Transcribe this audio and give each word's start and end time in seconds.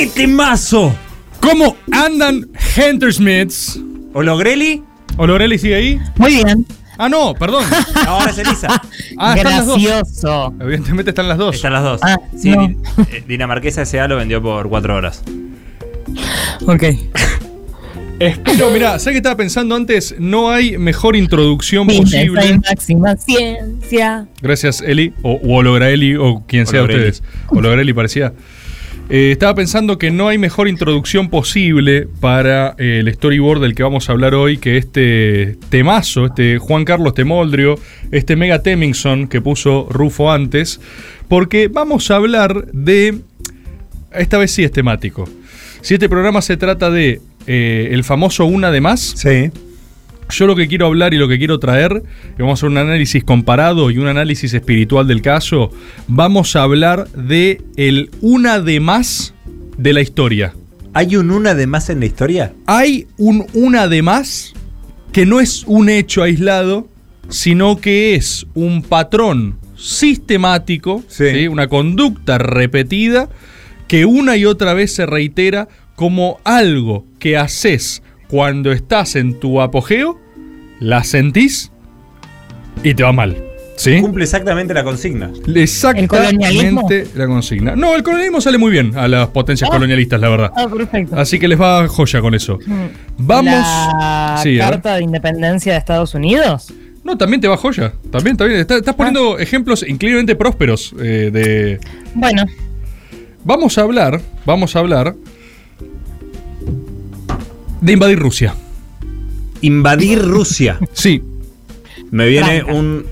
¡Qué 0.00 0.06
temazo! 0.06 0.96
¿Cómo 1.40 1.76
andan 1.92 2.48
Smiths? 3.12 3.78
¿Ologrelli? 4.14 4.82
¿Ologrelli 5.18 5.58
sigue 5.58 5.74
ahí? 5.74 6.00
Muy 6.16 6.36
bien. 6.36 6.64
Ah, 6.96 7.10
no, 7.10 7.34
perdón. 7.34 7.66
Ahora 8.06 8.30
es 8.30 8.38
Elisa. 8.38 8.80
Ah, 9.18 9.34
están 9.36 9.52
las 9.52 9.66
dos. 9.66 9.82
Gracioso. 9.82 10.54
Evidentemente 10.58 11.10
están 11.10 11.28
las 11.28 11.36
dos. 11.36 11.54
Están 11.54 11.74
las 11.74 11.82
dos. 11.82 12.00
Ah, 12.02 12.16
sí, 12.34 12.48
no. 12.48 12.62
Eh, 13.10 13.24
Dinamarquesa 13.28 13.82
S.A. 13.82 14.08
lo 14.08 14.16
vendió 14.16 14.40
por 14.40 14.70
cuatro 14.70 14.96
horas. 14.96 15.22
Ok. 16.66 16.82
Pero 18.18 18.70
mira, 18.70 18.98
¿sabes 18.98 19.12
qué 19.12 19.16
estaba 19.18 19.36
pensando 19.36 19.74
antes? 19.74 20.14
No 20.18 20.48
hay 20.50 20.78
mejor 20.78 21.14
introducción 21.14 21.86
posible. 21.86 22.48
en 22.48 22.62
máxima 22.66 23.16
ciencia. 23.16 24.26
Gracias, 24.40 24.80
Eli, 24.80 25.12
o 25.20 25.38
u 25.42 25.56
Olograeli, 25.56 26.16
o 26.16 26.42
quien 26.46 26.66
sea 26.66 26.80
Ologrelli. 26.80 27.10
ustedes. 27.10 27.22
Olograeli 27.48 27.92
parecía. 27.92 28.32
Eh, 29.12 29.32
estaba 29.32 29.56
pensando 29.56 29.98
que 29.98 30.12
no 30.12 30.28
hay 30.28 30.38
mejor 30.38 30.68
introducción 30.68 31.30
posible 31.30 32.06
para 32.20 32.76
eh, 32.78 33.00
el 33.00 33.12
storyboard 33.12 33.60
del 33.60 33.74
que 33.74 33.82
vamos 33.82 34.08
a 34.08 34.12
hablar 34.12 34.36
hoy 34.36 34.56
que 34.56 34.76
este 34.76 35.56
temazo, 35.68 36.26
este 36.26 36.58
Juan 36.58 36.84
Carlos 36.84 37.14
Temoldrio, 37.14 37.76
este 38.12 38.36
Mega 38.36 38.62
Temingson 38.62 39.26
que 39.26 39.40
puso 39.40 39.88
Rufo 39.90 40.30
antes, 40.30 40.80
porque 41.26 41.66
vamos 41.66 42.12
a 42.12 42.16
hablar 42.16 42.66
de. 42.72 43.18
Esta 44.12 44.38
vez 44.38 44.52
sí 44.52 44.62
es 44.62 44.70
temático. 44.70 45.28
Si 45.80 45.94
este 45.94 46.08
programa 46.08 46.40
se 46.40 46.56
trata 46.56 46.88
de 46.88 47.20
eh, 47.48 47.88
el 47.90 48.04
famoso 48.04 48.44
una 48.44 48.70
de 48.70 48.80
más, 48.80 49.00
Sí. 49.00 49.50
Yo 50.30 50.46
lo 50.46 50.56
que 50.56 50.68
quiero 50.68 50.86
hablar 50.86 51.14
y 51.14 51.18
lo 51.18 51.28
que 51.28 51.38
quiero 51.38 51.58
traer, 51.58 52.02
vamos 52.38 52.50
a 52.50 52.54
hacer 52.54 52.68
un 52.70 52.78
análisis 52.78 53.22
comparado 53.24 53.90
y 53.90 53.98
un 53.98 54.06
análisis 54.08 54.54
espiritual 54.54 55.06
del 55.06 55.22
caso, 55.22 55.70
vamos 56.08 56.56
a 56.56 56.62
hablar 56.62 57.08
de 57.12 57.62
el 57.76 58.10
una 58.20 58.60
de 58.60 58.80
más 58.80 59.34
de 59.76 59.92
la 59.92 60.00
historia. 60.00 60.54
¿Hay 60.92 61.16
un 61.16 61.30
una 61.30 61.54
de 61.54 61.66
más 61.66 61.88
en 61.90 62.00
la 62.00 62.06
historia? 62.06 62.52
Hay 62.66 63.06
un 63.16 63.46
una 63.54 63.86
de 63.88 64.02
más 64.02 64.52
que 65.12 65.26
no 65.26 65.40
es 65.40 65.64
un 65.66 65.88
hecho 65.88 66.22
aislado, 66.22 66.88
sino 67.28 67.80
que 67.80 68.14
es 68.14 68.46
un 68.54 68.82
patrón 68.82 69.56
sistemático, 69.76 71.02
Sí. 71.08 71.30
¿sí? 71.32 71.48
una 71.48 71.68
conducta 71.68 72.38
repetida 72.38 73.28
que 73.88 74.04
una 74.04 74.36
y 74.36 74.44
otra 74.44 74.74
vez 74.74 74.92
se 74.94 75.06
reitera 75.06 75.68
como 75.96 76.40
algo 76.44 77.04
que 77.18 77.36
haces 77.36 78.02
cuando 78.30 78.72
estás 78.72 79.16
en 79.16 79.38
tu 79.40 79.60
apogeo, 79.60 80.18
la 80.78 81.04
sentís 81.04 81.70
y 82.82 82.94
te 82.94 83.02
va 83.02 83.12
mal. 83.12 83.36
¿Sí? 83.76 83.98
Cumple 84.02 84.24
exactamente 84.24 84.74
la 84.74 84.84
consigna. 84.84 85.30
Exactamente 85.54 87.06
la 87.14 87.26
consigna. 87.26 87.74
No, 87.76 87.96
el 87.96 88.02
colonialismo 88.02 88.40
sale 88.42 88.58
muy 88.58 88.70
bien 88.70 88.96
a 88.96 89.08
las 89.08 89.28
potencias 89.28 89.70
Ah. 89.70 89.72
colonialistas, 89.72 90.20
la 90.20 90.28
verdad. 90.28 90.52
Ah, 90.54 90.68
perfecto. 90.68 91.16
Así 91.18 91.38
que 91.38 91.48
les 91.48 91.58
va 91.58 91.88
joya 91.88 92.20
con 92.20 92.34
eso. 92.34 92.58
Mm. 92.66 92.72
Vamos. 93.18 93.54
La 93.54 94.38
Sí. 94.42 94.58
Carta 94.58 94.96
de 94.96 95.02
Independencia 95.02 95.72
de 95.72 95.78
Estados 95.78 96.14
Unidos. 96.14 96.72
No, 97.04 97.16
también 97.16 97.40
te 97.40 97.48
va 97.48 97.56
joya. 97.56 97.94
También, 98.12 98.36
también. 98.36 98.60
Está- 98.60 98.76
Estás 98.76 98.94
poniendo 98.94 99.36
Ah. 99.38 99.42
ejemplos 99.42 99.82
increíblemente 99.88 100.36
prósperos 100.36 100.94
eh, 101.00 101.30
de. 101.32 101.80
Bueno, 102.14 102.44
Vamos 103.42 103.78
a 103.78 103.80
hablar. 103.80 104.20
Vamos 104.44 104.76
a 104.76 104.80
hablar. 104.80 105.14
De 107.80 107.92
invadir 107.92 108.18
Rusia. 108.18 108.54
Invadir 109.60 110.18
Rusia. 110.22 110.78
Sí. 110.92 111.22
Me 112.10 112.28
viene 112.28 112.62
Franca. 112.62 112.74
un. 112.74 113.04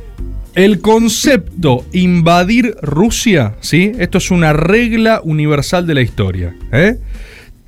El 0.54 0.80
concepto 0.80 1.84
invadir 1.92 2.74
Rusia, 2.82 3.54
¿sí? 3.60 3.92
Esto 3.98 4.18
es 4.18 4.32
una 4.32 4.52
regla 4.52 5.20
universal 5.22 5.86
de 5.86 5.94
la 5.94 6.00
historia. 6.00 6.56
¿eh? 6.72 6.96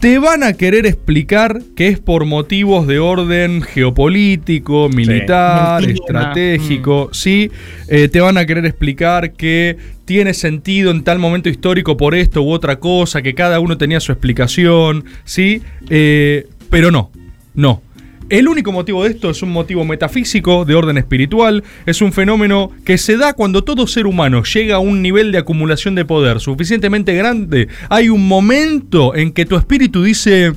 Te 0.00 0.18
van 0.18 0.42
a 0.42 0.54
querer 0.54 0.86
explicar 0.86 1.60
que 1.76 1.86
es 1.86 2.00
por 2.00 2.24
motivos 2.24 2.88
de 2.88 2.98
orden 2.98 3.62
geopolítico, 3.62 4.88
militar, 4.88 5.84
estratégico, 5.88 7.10
¿sí? 7.12 7.52
Eh, 7.86 8.08
te 8.08 8.20
van 8.20 8.38
a 8.38 8.46
querer 8.46 8.66
explicar 8.66 9.34
que 9.34 9.76
tiene 10.04 10.34
sentido 10.34 10.90
en 10.90 11.04
tal 11.04 11.20
momento 11.20 11.48
histórico 11.48 11.96
por 11.96 12.16
esto 12.16 12.42
u 12.42 12.50
otra 12.50 12.80
cosa, 12.80 13.22
que 13.22 13.34
cada 13.34 13.60
uno 13.60 13.78
tenía 13.78 14.00
su 14.00 14.10
explicación, 14.10 15.04
¿sí? 15.24 15.62
Eh, 15.90 16.48
pero 16.70 16.90
no, 16.90 17.10
no. 17.54 17.82
El 18.30 18.46
único 18.46 18.70
motivo 18.70 19.02
de 19.02 19.10
esto 19.10 19.30
es 19.30 19.42
un 19.42 19.50
motivo 19.50 19.84
metafísico, 19.84 20.64
de 20.64 20.76
orden 20.76 20.98
espiritual, 20.98 21.64
es 21.84 22.00
un 22.00 22.12
fenómeno 22.12 22.70
que 22.84 22.96
se 22.96 23.16
da 23.16 23.32
cuando 23.32 23.64
todo 23.64 23.88
ser 23.88 24.06
humano 24.06 24.44
llega 24.44 24.76
a 24.76 24.78
un 24.78 25.02
nivel 25.02 25.32
de 25.32 25.38
acumulación 25.38 25.96
de 25.96 26.04
poder 26.04 26.38
suficientemente 26.38 27.12
grande. 27.14 27.66
Hay 27.88 28.08
un 28.08 28.28
momento 28.28 29.16
en 29.16 29.32
que 29.32 29.46
tu 29.46 29.56
espíritu 29.56 30.04
dice, 30.04 30.52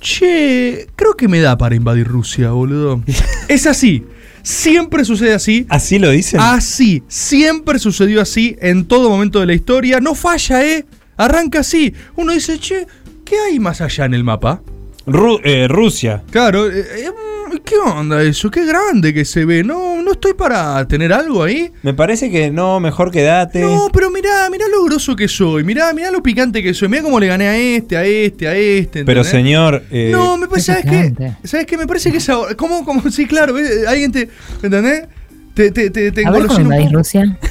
che, 0.00 0.88
creo 0.96 1.14
que 1.14 1.28
me 1.28 1.38
da 1.38 1.56
para 1.56 1.76
invadir 1.76 2.08
Rusia, 2.08 2.50
boludo. 2.50 3.04
es 3.48 3.68
así, 3.68 4.02
siempre 4.42 5.04
sucede 5.04 5.32
así. 5.32 5.66
¿Así 5.68 6.00
lo 6.00 6.10
dicen? 6.10 6.40
Así, 6.40 7.04
siempre 7.06 7.78
sucedió 7.78 8.20
así 8.20 8.56
en 8.60 8.84
todo 8.84 9.08
momento 9.08 9.38
de 9.38 9.46
la 9.46 9.54
historia. 9.54 10.00
No 10.00 10.16
falla, 10.16 10.66
¿eh? 10.66 10.84
Arranca 11.16 11.60
así. 11.60 11.94
Uno 12.16 12.32
dice, 12.32 12.58
che, 12.58 12.88
¿qué 13.24 13.36
hay 13.38 13.60
más 13.60 13.80
allá 13.80 14.06
en 14.06 14.14
el 14.14 14.24
mapa? 14.24 14.60
Ru- 15.06 15.40
eh, 15.44 15.66
Rusia. 15.68 16.22
Claro, 16.30 16.66
eh, 16.70 16.80
eh, 16.80 17.10
mm, 17.10 17.56
¿qué 17.64 17.76
onda 17.76 18.22
eso? 18.22 18.50
Qué 18.50 18.64
grande 18.66 19.12
que 19.14 19.24
se 19.24 19.44
ve. 19.44 19.64
No, 19.64 20.02
no 20.02 20.12
estoy 20.12 20.34
para 20.34 20.86
tener 20.86 21.12
algo 21.12 21.42
ahí. 21.42 21.72
Me 21.82 21.94
parece 21.94 22.30
que 22.30 22.50
no, 22.50 22.80
mejor 22.80 23.10
quedate. 23.10 23.60
No, 23.60 23.88
pero 23.92 24.10
mirá, 24.10 24.48
mirá 24.50 24.66
lo 24.68 24.84
grosso 24.84 25.16
que 25.16 25.26
soy. 25.28 25.64
Mirá, 25.64 25.92
mirá 25.94 26.10
lo 26.10 26.22
picante 26.22 26.62
que 26.62 26.74
soy. 26.74 26.88
Mirá 26.88 27.02
cómo 27.02 27.18
le 27.18 27.26
gané 27.28 27.48
a 27.48 27.56
este, 27.56 27.96
a 27.96 28.04
este, 28.04 28.46
a 28.48 28.54
este. 28.56 29.04
pero 29.04 29.24
señor. 29.24 29.82
eh, 29.90 30.10
No, 30.12 30.36
me 30.36 30.46
parece, 30.46 30.72
¿sabes 30.82 30.84
qué? 31.16 31.32
¿Sabes 31.44 31.66
qué? 31.66 31.76
Me 31.78 31.86
parece 31.86 32.10
que 32.12 32.18
es 32.18 32.28
ahora. 32.28 32.54
¿Cómo, 32.54 32.84
cómo? 32.84 33.02
Sí, 33.10 33.26
claro, 33.26 33.58
eh, 33.58 33.86
alguien 33.88 34.12
te. 34.12 34.28
¿Entendés? 34.62 35.04
Te, 35.54 35.70
te, 35.72 35.90
te, 35.90 36.12
te 36.12 36.26
a 36.26 36.30
ver 36.30 36.46
cómo 36.46 36.68
un. 36.68 36.92
Rusia. 36.92 37.38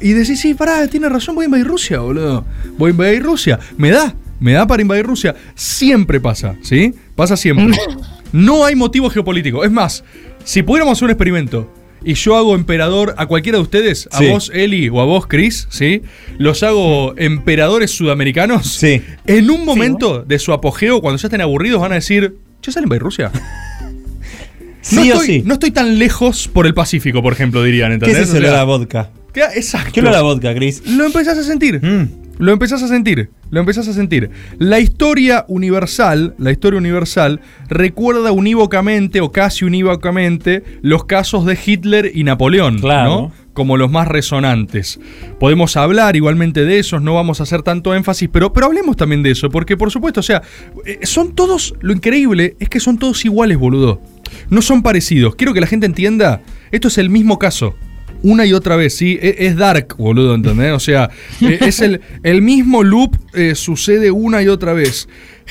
Y 0.00 0.12
decís, 0.12 0.38
sí, 0.38 0.54
pará, 0.54 0.86
tiene 0.86 1.08
razón, 1.08 1.34
voy 1.34 1.42
a 1.42 1.46
invadir 1.46 1.66
Rusia, 1.66 1.98
boludo. 1.98 2.44
Voy 2.76 2.88
a 2.88 2.92
invadir 2.92 3.20
Rusia. 3.20 3.58
Me 3.76 3.90
da, 3.90 4.14
me 4.40 4.52
da 4.52 4.66
para 4.66 4.82
invadir 4.82 5.04
Rusia. 5.06 5.34
Siempre 5.54 6.20
pasa, 6.20 6.56
¿sí? 6.62 6.94
Pasa 7.16 7.36
siempre. 7.36 7.76
No 8.30 8.66
hay 8.66 8.74
motivo 8.74 9.08
geopolítico. 9.08 9.64
Es 9.64 9.70
más, 9.70 10.04
si 10.44 10.62
pudiéramos 10.62 10.98
hacer 10.98 11.06
un 11.06 11.10
experimento 11.12 11.72
y 12.04 12.12
yo 12.12 12.36
hago 12.36 12.54
emperador 12.54 13.14
a 13.16 13.24
cualquiera 13.24 13.56
de 13.56 13.62
ustedes, 13.62 14.06
a 14.12 14.18
Sí. 14.18 14.26
vos, 14.28 14.50
Eli, 14.54 14.90
o 14.90 15.00
a 15.00 15.06
vos, 15.06 15.26
Chris, 15.26 15.66
¿sí? 15.70 16.02
Los 16.36 16.62
hago 16.62 17.14
emperadores 17.16 17.90
sudamericanos. 17.90 18.66
Sí. 18.70 19.00
En 19.26 19.48
un 19.48 19.64
momento 19.64 20.22
de 20.24 20.38
su 20.38 20.52
apogeo, 20.52 21.00
cuando 21.00 21.16
ya 21.18 21.28
estén 21.28 21.40
aburridos, 21.40 21.80
van 21.80 21.92
a 21.92 21.94
decir, 21.94 22.36
¿ya 22.62 22.70
salen 22.70 22.84
a 22.84 22.86
invadir 22.88 23.02
Rusia? 23.02 23.32
sí 24.82 24.96
no, 24.96 25.00
o 25.02 25.04
estoy, 25.04 25.26
sí. 25.26 25.42
no 25.46 25.54
estoy 25.54 25.70
tan 25.70 25.98
lejos 25.98 26.48
por 26.48 26.66
el 26.66 26.74
Pacífico, 26.74 27.22
por 27.22 27.32
ejemplo, 27.32 27.62
dirían. 27.62 27.88
¿Qué 27.90 27.94
¿entendés? 27.94 28.16
es 28.24 28.28
eso 28.28 28.38
O 28.38 28.40
sea, 28.42 28.52
la 28.52 28.64
vodka? 28.64 29.10
¿qué- 29.32 29.40
Exacto. 29.56 29.92
¿Qué 29.92 30.00
es 30.00 30.04
la 30.06 30.20
vodka, 30.22 30.54
Chris? 30.54 30.82
Lo 30.86 31.06
empezás 31.06 31.38
a 31.38 31.42
sentir. 31.42 31.80
Mm. 31.82 32.27
Lo 32.38 32.52
empezás 32.52 32.82
a 32.82 32.88
sentir. 32.88 33.30
Lo 33.50 33.60
empezás 33.60 33.88
a 33.88 33.92
sentir. 33.92 34.30
La 34.58 34.80
historia 34.80 35.44
universal, 35.48 36.34
la 36.38 36.52
historia 36.52 36.78
universal, 36.78 37.40
recuerda 37.68 38.32
unívocamente 38.32 39.20
o 39.20 39.32
casi 39.32 39.64
unívocamente 39.64 40.62
los 40.82 41.04
casos 41.04 41.44
de 41.46 41.58
Hitler 41.64 42.12
y 42.14 42.24
Napoleón. 42.24 42.78
Claro. 42.78 43.10
¿no? 43.10 43.48
como 43.58 43.76
los 43.76 43.90
más 43.90 44.06
resonantes. 44.06 45.00
Podemos 45.40 45.76
hablar 45.76 46.14
igualmente 46.14 46.64
de 46.64 46.78
esos, 46.78 47.02
no 47.02 47.14
vamos 47.14 47.40
a 47.40 47.42
hacer 47.42 47.62
tanto 47.62 47.92
énfasis, 47.92 48.28
pero, 48.32 48.52
pero 48.52 48.66
hablemos 48.66 48.96
también 48.96 49.24
de 49.24 49.32
eso, 49.32 49.50
porque 49.50 49.76
por 49.76 49.90
supuesto, 49.90 50.20
o 50.20 50.22
sea, 50.22 50.42
eh, 50.86 51.00
son 51.02 51.34
todos, 51.34 51.74
lo 51.80 51.92
increíble 51.92 52.54
es 52.60 52.68
que 52.68 52.78
son 52.78 52.98
todos 52.98 53.24
iguales, 53.24 53.58
boludo. 53.58 54.00
No 54.48 54.62
son 54.62 54.84
parecidos. 54.84 55.34
Quiero 55.34 55.54
que 55.54 55.60
la 55.60 55.66
gente 55.66 55.86
entienda, 55.86 56.40
esto 56.70 56.86
es 56.86 56.98
el 56.98 57.10
mismo 57.10 57.40
caso. 57.40 57.74
Una 58.22 58.44
y 58.46 58.52
otra 58.52 58.76
vez, 58.76 58.96
¿sí? 58.96 59.18
E- 59.22 59.36
Es 59.46 59.56
dark, 59.56 59.96
boludo, 59.96 60.34
¿entendés? 60.34 60.72
O 60.72 60.80
sea, 60.80 61.10
eh, 61.40 61.58
es 61.60 61.80
el, 61.80 62.00
el 62.22 62.42
mismo 62.42 62.82
loop 62.82 63.16
eh, 63.34 63.54
sucede 63.54 64.10
una 64.10 64.42
y 64.42 64.48
otra 64.48 64.72
vez. 64.72 65.08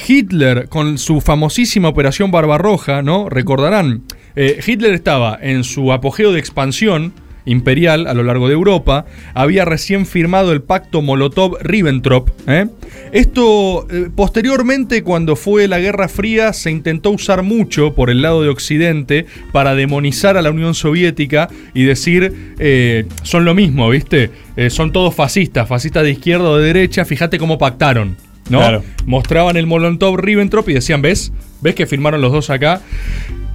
Hitler, 0.08 0.68
con 0.70 0.98
su 0.98 1.22
famosísima 1.22 1.88
Operación 1.90 2.30
Barbarroja, 2.30 3.02
¿no? 3.02 3.30
Recordarán, 3.30 4.04
eh, 4.36 4.60
Hitler 4.66 4.94
estaba 4.94 5.40
en 5.42 5.64
su 5.64 5.92
apogeo 5.92 6.32
de 6.34 6.40
expansión 6.40 7.14
imperial 7.48 8.06
a 8.06 8.14
lo 8.14 8.24
largo 8.24 8.48
de 8.48 8.54
Europa, 8.54 9.06
había 9.34 9.66
recién 9.66 10.06
firmado 10.06 10.52
el 10.52 10.62
pacto 10.62 11.02
Molotov-Ribbentrop. 11.02 12.30
¿eh? 12.48 12.68
Esto, 13.12 13.88
eh, 13.90 14.10
posteriormente, 14.16 15.02
cuando 15.02 15.36
fue 15.36 15.68
la 15.68 15.80
Guerra 15.80 16.08
Fría, 16.08 16.54
se 16.54 16.70
intentó 16.70 17.10
usar 17.12 17.42
mucho 17.42 17.96
por 17.96 18.10
el 18.10 18.22
lado 18.22 18.44
de 18.44 18.50
Occidente 18.50 19.26
para 19.52 19.74
demonizar 19.74 20.38
a 20.38 20.42
la 20.42 20.52
Unión 20.52 20.76
Soviética 20.76 21.50
y 21.74 21.84
decir, 21.84 22.56
eh, 22.60 23.06
son 23.24 23.46
lo 23.46 23.56
mismo, 23.56 23.90
¿viste? 23.90 24.30
Son 24.70 24.92
todos 24.92 25.14
fascistas, 25.14 25.68
fascistas 25.68 26.02
de 26.02 26.10
izquierda 26.10 26.50
o 26.50 26.58
de 26.58 26.66
derecha, 26.66 27.06
fíjate 27.06 27.38
cómo 27.38 27.60
pactaron. 27.60 28.27
¿No? 28.50 28.60
Claro. 28.60 28.84
Mostraban 29.06 29.58
el 29.58 29.68
Molotov-Ribbentrop 29.68 30.68
y 30.70 30.74
decían, 30.74 31.02
¿ves? 31.02 31.32
¿Ves 31.62 31.76
que 31.76 31.86
firmaron 31.86 32.22
los 32.22 32.32
dos 32.32 32.50
acá? 32.50 32.82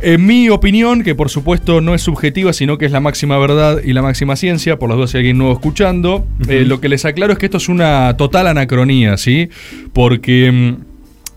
En 0.01 0.27
mi 0.27 0.49
opinión, 0.49 1.05
que 1.05 1.15
por 1.15 1.31
supuesto 1.31 1.81
no 1.81 1.95
es 1.95 2.03
subjetiva, 2.03 2.53
sino 2.53 2.77
que 2.77 2.87
es 2.87 2.93
la 2.93 2.99
máxima 2.99 3.39
verdad 3.39 3.81
y 3.85 3.93
la 3.93 4.03
máxima 4.03 4.35
ciencia, 4.35 4.77
por 4.77 4.89
las 4.89 4.99
dos 4.99 5.13
si 5.13 5.17
hay 5.17 5.21
alguien 5.21 5.39
nuevo 5.39 5.53
escuchando, 5.53 6.27
eh, 6.49 6.65
lo 6.67 6.81
que 6.81 6.89
les 6.89 7.05
aclaro 7.05 7.33
es 7.33 7.39
que 7.39 7.47
esto 7.47 7.59
es 7.59 7.69
una 7.69 8.17
total 8.17 8.49
anacronía, 8.49 9.17
¿sí? 9.17 9.49
Porque 9.93 10.51
mm, 10.51 10.92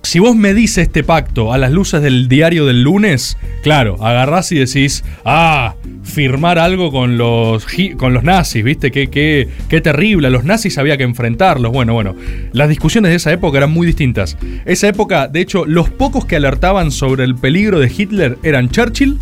si 0.06 0.20
vos 0.20 0.36
medís 0.36 0.78
este 0.78 1.04
pacto 1.04 1.52
a 1.52 1.58
las 1.58 1.72
luces 1.72 2.02
del 2.02 2.28
diario 2.28 2.66
del 2.66 2.84
lunes, 2.84 3.38
claro, 3.64 3.98
agarrás 4.06 4.52
y 4.52 4.60
decís, 4.60 5.04
ah, 5.26 5.76
firmar 6.04 6.60
algo 6.60 6.92
con 6.92 7.18
los, 7.18 7.66
con 7.98 8.14
los 8.14 8.24
nazis, 8.24 8.64
¿viste? 8.64 8.92
Qué, 8.92 9.08
qué, 9.10 9.50
qué 9.68 9.82
terrible, 9.82 10.28
a 10.28 10.30
los 10.30 10.44
nazis 10.44 10.78
había 10.78 10.98
que 10.98 11.04
enfrentarlos. 11.04 11.72
Bueno, 11.72 11.94
bueno, 11.94 12.16
las 12.54 12.70
discusiones 12.70 13.10
de 13.10 13.18
esa 13.18 13.32
época 13.32 13.58
eran 13.58 13.72
muy 13.72 13.88
distintas. 13.88 14.38
Esa 14.66 14.88
época, 14.88 15.28
de 15.28 15.42
hecho, 15.42 15.66
los 15.66 15.90
pocos 15.90 16.26
que 16.26 16.36
alertaban 16.36 16.92
sobre 16.92 17.24
el 17.24 17.36
peligro 17.36 17.80
de 17.80 17.92
Hitler 17.96 18.38
eran 18.44 18.70
Churchill, 18.70 19.18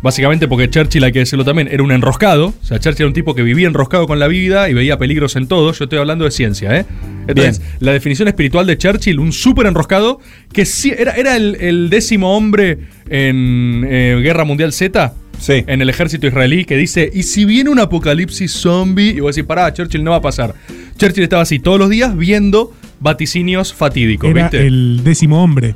Básicamente 0.00 0.46
porque 0.46 0.70
Churchill, 0.70 1.02
hay 1.02 1.12
que 1.12 1.18
decirlo 1.20 1.44
también, 1.44 1.68
era 1.70 1.82
un 1.82 1.90
enroscado. 1.90 2.54
O 2.62 2.64
sea, 2.64 2.78
Churchill 2.78 3.02
era 3.02 3.08
un 3.08 3.14
tipo 3.14 3.34
que 3.34 3.42
vivía 3.42 3.66
enroscado 3.66 4.06
con 4.06 4.18
la 4.18 4.28
vida 4.28 4.70
y 4.70 4.74
veía 4.74 4.96
peligros 4.96 5.34
en 5.36 5.48
todo. 5.48 5.72
Yo 5.72 5.84
estoy 5.84 5.98
hablando 5.98 6.24
de 6.24 6.30
ciencia, 6.30 6.76
¿eh? 6.76 6.86
Entonces, 7.26 7.58
Bien. 7.58 7.72
la 7.80 7.92
definición 7.92 8.28
espiritual 8.28 8.66
de 8.66 8.78
Churchill, 8.78 9.18
un 9.18 9.32
súper 9.32 9.66
enroscado, 9.66 10.20
que 10.52 10.64
sí, 10.64 10.92
era, 10.96 11.12
era 11.12 11.36
el, 11.36 11.56
el 11.60 11.90
décimo 11.90 12.36
hombre 12.36 12.78
en 13.08 13.84
eh, 13.88 14.20
Guerra 14.22 14.44
Mundial 14.44 14.72
Z. 14.72 15.14
Sí. 15.40 15.64
En 15.66 15.82
el 15.82 15.88
ejército 15.88 16.26
israelí 16.26 16.64
que 16.64 16.76
dice, 16.76 17.10
¿y 17.12 17.22
si 17.24 17.44
viene 17.44 17.70
un 17.70 17.78
apocalipsis 17.78 18.52
zombie? 18.52 19.10
Y 19.10 19.20
vos 19.20 19.34
decís, 19.34 19.46
pará, 19.46 19.72
Churchill 19.72 20.02
no 20.02 20.12
va 20.12 20.18
a 20.18 20.22
pasar. 20.22 20.54
Churchill 20.96 21.22
estaba 21.22 21.42
así 21.42 21.58
todos 21.58 21.78
los 21.78 21.90
días 21.90 22.16
viendo 22.16 22.72
vaticinios 23.00 23.72
fatídicos, 23.74 24.28
Era 24.30 24.42
¿viste? 24.44 24.66
el 24.66 25.02
décimo 25.04 25.42
hombre 25.42 25.74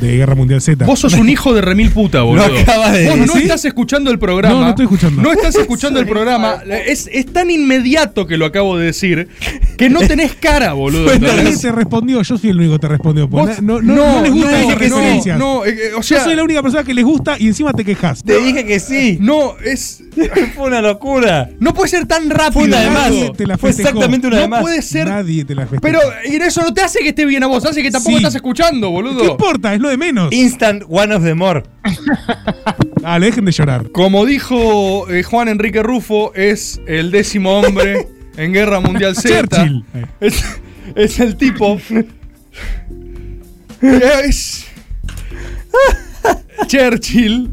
de 0.00 0.16
Guerra 0.16 0.34
Mundial 0.34 0.60
Z. 0.60 0.84
Vos 0.86 1.00
sos 1.00 1.14
un 1.14 1.28
hijo 1.28 1.52
de 1.54 1.60
remil 1.62 1.90
puta, 1.90 2.22
boludo. 2.22 2.44
acabas 2.58 2.92
de 2.92 3.06
Vos 3.08 3.16
no 3.18 3.24
decir. 3.26 3.42
estás 3.42 3.64
escuchando 3.64 4.10
el 4.10 4.18
programa. 4.18 4.54
No, 4.54 4.60
no 4.62 4.68
estoy 4.70 4.84
escuchando. 4.84 5.22
No 5.22 5.32
estás 5.32 5.54
escuchando 5.56 6.00
el 6.00 6.06
programa. 6.06 6.62
Es, 6.86 7.08
es 7.12 7.26
tan 7.32 7.50
inmediato 7.50 8.26
que 8.26 8.36
lo 8.36 8.46
acabo 8.46 8.78
de 8.78 8.86
decir 8.86 9.28
que 9.76 9.90
no 9.90 10.00
tenés 10.00 10.34
cara, 10.34 10.72
boludo. 10.74 11.06
Nadie 11.06 11.28
¿entendés? 11.30 11.60
te 11.60 11.72
respondió, 11.72 12.22
yo 12.22 12.38
soy 12.38 12.50
el 12.50 12.58
único 12.58 12.72
que 12.74 12.78
te 12.80 12.88
respondió. 12.88 13.28
Vos- 13.28 13.48
porque 13.48 13.62
No, 13.62 13.80
no, 13.82 13.94
no, 14.16 14.22
les 14.22 14.32
gusta 14.32 14.50
no, 14.50 14.56
esas 14.56 14.68
no, 14.68 14.78
referencias. 14.78 15.38
no, 15.38 15.64
eh, 15.64 15.70
eh, 15.70 15.90
o 15.94 15.96
yo 15.98 16.02
sea, 16.02 16.24
soy 16.24 16.34
la 16.34 16.42
única 16.44 16.62
persona 16.62 16.84
que 16.84 16.94
les 16.94 17.04
gusta 17.04 17.36
y 17.38 17.46
encima 17.48 17.72
te 17.72 17.84
quejas. 17.84 18.22
Te 18.22 18.38
dije 18.40 18.64
que 18.64 18.78
sí. 18.80 19.18
no, 19.20 19.54
es. 19.64 20.02
Fue 20.56 20.66
una 20.66 20.80
locura. 20.82 21.50
No 21.60 21.72
puede 21.72 21.88
ser 21.88 22.06
tan 22.06 22.28
rápido. 22.30 22.52
Fue 22.52 22.64
una 22.64 22.80
de 22.80 22.90
más. 22.90 23.10
Nadie 23.10 23.32
te 23.36 23.46
la 23.46 23.56
Fue 23.58 23.70
festejó. 23.70 23.88
exactamente 23.90 24.26
una 24.26 24.36
de 24.36 24.42
No 24.42 24.48
más. 24.48 24.60
puede 24.62 24.82
ser. 24.82 25.06
Nadie 25.06 25.44
te 25.44 25.54
la 25.54 25.66
festeja. 25.66 25.80
Pero 25.80 26.00
y 26.30 26.36
eso 26.36 26.59
no 26.60 26.72
te 26.74 26.80
hace 26.82 27.00
que 27.00 27.08
esté 27.10 27.24
bien 27.24 27.42
a 27.42 27.46
vos, 27.46 27.64
hace 27.64 27.82
que 27.82 27.90
tampoco 27.90 28.10
Sí. 28.12 28.16
estás 28.18 28.34
escuchando, 28.34 28.90
boludo. 28.90 29.18
¿Qué 29.22 29.26
importa? 29.30 29.74
Es 29.74 29.80
lo 29.80 29.88
de 29.88 29.96
menos. 29.96 30.32
Instant 30.32 30.84
one 30.88 31.14
of 31.14 31.22
the 31.24 31.34
more. 31.34 31.62
Dale, 33.02 33.26
dejen 33.26 33.44
de 33.44 33.52
llorar. 33.52 33.90
Como 33.90 34.26
dijo 34.26 35.10
eh, 35.10 35.22
Juan 35.22 35.48
Enrique 35.48 35.82
Rufo, 35.82 36.32
es 36.34 36.80
el 36.86 37.10
décimo 37.10 37.60
hombre 37.60 38.06
en 38.36 38.52
Guerra 38.52 38.80
Mundial 38.80 39.16
Z. 39.16 39.46
Churchill. 39.48 39.84
Es, 40.20 40.44
es 40.94 41.20
el 41.20 41.36
tipo. 41.36 41.80
Es. 43.82 44.66
Churchill, 46.66 47.50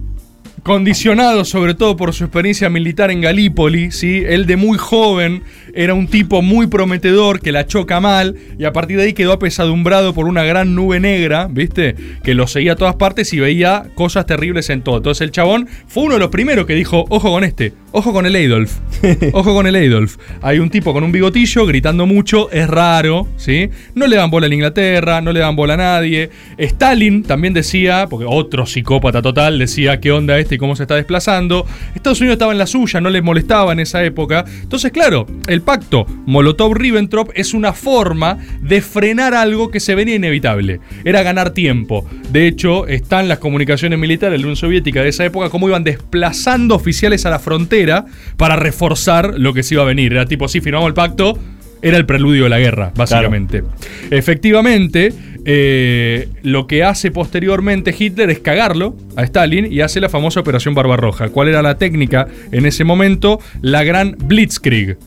condicionado 0.63 1.45
sobre 1.45 1.73
todo 1.73 1.95
por 1.95 2.13
su 2.13 2.25
experiencia 2.25 2.69
militar 2.69 3.09
en 3.11 3.21
Galípoli, 3.21 3.91
¿sí? 3.91 4.23
Él 4.27 4.45
de 4.45 4.57
muy 4.57 4.77
joven 4.77 5.43
era 5.77 5.93
un 5.93 6.07
tipo 6.07 6.41
muy 6.41 6.65
prometedor 6.65 7.39
que 7.39 7.51
la 7.51 7.67
choca 7.67 7.99
mal 7.99 8.35
y 8.57 8.65
a 8.65 8.73
partir 8.73 8.97
de 8.97 9.03
ahí 9.03 9.13
quedó 9.13 9.31
apesadumbrado 9.31 10.11
por 10.15 10.25
una 10.25 10.43
gran 10.43 10.73
nube 10.73 10.99
negra, 10.99 11.47
¿viste? 11.51 11.95
Que 12.23 12.33
lo 12.33 12.47
seguía 12.47 12.73
a 12.73 12.75
todas 12.75 12.95
partes 12.95 13.31
y 13.33 13.39
veía 13.39 13.85
cosas 13.93 14.25
terribles 14.25 14.71
en 14.71 14.81
todo. 14.81 14.97
Entonces 14.97 15.21
el 15.21 15.29
chabón 15.29 15.69
fue 15.87 16.03
uno 16.03 16.15
de 16.15 16.19
los 16.19 16.29
primeros 16.29 16.65
que 16.65 16.73
dijo, 16.73 17.05
ojo 17.09 17.29
con 17.29 17.43
este, 17.43 17.73
ojo 17.91 18.11
con 18.11 18.25
el 18.25 18.35
Adolf, 18.35 18.73
ojo 19.33 19.53
con 19.53 19.67
el 19.67 19.75
Adolf. 19.75 20.17
Hay 20.41 20.57
un 20.57 20.71
tipo 20.71 20.93
con 20.93 21.03
un 21.03 21.11
bigotillo 21.11 21.67
gritando 21.67 22.07
mucho, 22.07 22.49
es 22.51 22.67
raro, 22.67 23.27
¿sí? 23.37 23.69
No 23.93 24.07
le 24.07 24.15
dan 24.15 24.31
bola 24.31 24.47
a 24.47 24.53
Inglaterra, 24.53 25.21
no 25.21 25.31
le 25.31 25.41
dan 25.41 25.55
bola 25.55 25.75
a 25.75 25.77
nadie. 25.77 26.31
Stalin 26.57 27.21
también 27.21 27.53
decía, 27.53 28.07
porque 28.09 28.25
otro 28.27 28.65
psicópata 28.65 29.21
total 29.21 29.59
decía 29.59 29.99
qué 29.99 30.11
onda 30.11 30.39
este 30.39 30.55
y 30.55 30.57
cómo 30.57 30.75
se 30.75 30.83
está 30.83 30.95
desplazando. 30.95 31.67
Estados 31.93 32.19
Unidos 32.19 32.33
estaba 32.33 32.51
en 32.51 32.57
la 32.57 32.65
suya, 32.65 32.99
no 32.99 33.11
les 33.11 33.21
molestaba 33.21 33.73
en 33.73 33.79
esa 33.79 34.03
época. 34.03 34.43
Entonces, 34.63 34.91
claro, 34.91 35.27
el 35.45 35.61
pacto 35.67 36.05
Molotov-Ribbentrop 36.25 37.31
es 37.35 37.53
una 37.53 37.73
forma 37.73 38.37
de 38.61 38.79
frenar 38.79 39.33
algo 39.33 39.69
que 39.69 39.81
se 39.81 39.95
venía 39.95 40.15
inevitable. 40.15 40.79
Era 41.03 41.23
ganar 41.23 41.49
tiempo. 41.49 42.07
De 42.31 42.47
hecho, 42.47 42.87
están 42.87 43.27
las 43.27 43.39
comunicaciones 43.39 43.99
militares 43.99 44.31
de 44.31 44.37
la 44.37 44.43
Unión 44.45 44.55
Soviética 44.55 45.03
de 45.03 45.09
esa 45.09 45.25
época, 45.25 45.49
cómo 45.49 45.67
iban 45.67 45.83
desplazando 45.83 46.73
oficiales 46.73 47.25
a 47.25 47.31
la 47.31 47.39
frontera 47.39 48.05
para 48.37 48.55
reforzar 48.55 49.37
lo 49.37 49.53
que 49.53 49.61
se 49.61 49.75
iba 49.75 49.83
a 49.83 49.85
venir. 49.85 50.13
Era 50.13 50.25
tipo, 50.25 50.47
sí, 50.47 50.61
firmamos 50.61 50.87
el 50.87 50.93
pacto, 50.93 51.37
era 51.81 51.97
el 51.97 52.05
preludio 52.05 52.45
de 52.45 52.49
la 52.49 52.59
guerra, 52.59 52.93
básicamente. 52.95 53.63
Efectivamente, 54.09 55.11
eh, 55.43 56.29
lo 56.43 56.65
que 56.65 56.85
hace 56.85 57.11
posteriormente 57.11 57.93
Hitler 57.97 58.29
es 58.29 58.39
cagarlo 58.39 58.95
a 59.17 59.23
Stalin 59.23 59.69
y 59.69 59.81
hace 59.81 59.99
la 59.99 60.07
famosa 60.07 60.39
Operación 60.39 60.75
Barbarroja. 60.75 61.27
¿Cuál 61.27 61.49
era 61.49 61.61
la 61.61 61.77
técnica 61.77 62.27
en 62.53 62.65
ese 62.65 62.85
momento? 62.85 63.41
La 63.61 63.83
gran 63.83 64.15
Blitzkrieg. 64.17 64.97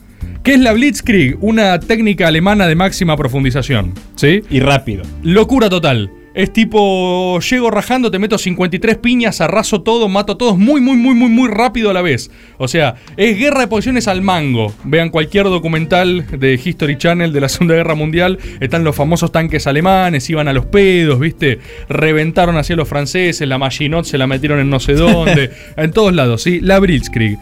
¿Qué 0.43 0.55
es 0.55 0.59
la 0.59 0.73
Blitzkrieg? 0.73 1.37
Una 1.39 1.79
técnica 1.79 2.27
alemana 2.27 2.65
de 2.65 2.73
máxima 2.73 3.15
profundización. 3.15 3.93
¿Sí? 4.15 4.41
Y 4.49 4.59
rápido. 4.59 5.03
Locura 5.21 5.69
total. 5.69 6.11
Es 6.33 6.51
tipo, 6.51 7.39
llego 7.41 7.69
rajando, 7.69 8.09
te 8.09 8.17
meto 8.17 8.39
53 8.39 8.97
piñas, 8.97 9.39
arraso 9.39 9.81
todo, 9.83 10.07
mato 10.07 10.33
a 10.33 10.37
todos 10.39 10.57
muy, 10.57 10.81
muy, 10.81 10.97
muy, 10.97 11.13
muy, 11.13 11.29
muy 11.29 11.47
rápido 11.47 11.91
a 11.91 11.93
la 11.93 12.01
vez. 12.01 12.31
O 12.57 12.67
sea, 12.67 12.95
es 13.17 13.37
guerra 13.37 13.59
de 13.59 13.67
posiciones 13.67 14.07
al 14.07 14.23
mango. 14.23 14.73
Vean 14.83 15.09
cualquier 15.09 15.43
documental 15.43 16.25
de 16.31 16.59
History 16.63 16.97
Channel 16.97 17.33
de 17.33 17.41
la 17.41 17.49
Segunda 17.49 17.75
Guerra 17.75 17.93
Mundial. 17.93 18.39
Están 18.61 18.83
los 18.83 18.95
famosos 18.95 19.31
tanques 19.31 19.67
alemanes, 19.67 20.27
iban 20.31 20.47
a 20.47 20.53
los 20.53 20.65
pedos, 20.65 21.19
¿viste? 21.19 21.59
Reventaron 21.87 22.57
hacia 22.57 22.75
los 22.75 22.87
franceses, 22.87 23.47
la 23.47 23.59
Maginot 23.59 24.05
se 24.05 24.17
la 24.17 24.25
metieron 24.25 24.59
en 24.59 24.71
no 24.71 24.79
sé 24.79 24.93
dónde. 24.93 25.51
en 25.77 25.91
todos 25.91 26.15
lados, 26.15 26.41
¿sí? 26.41 26.61
La 26.61 26.79
Blitzkrieg. 26.79 27.37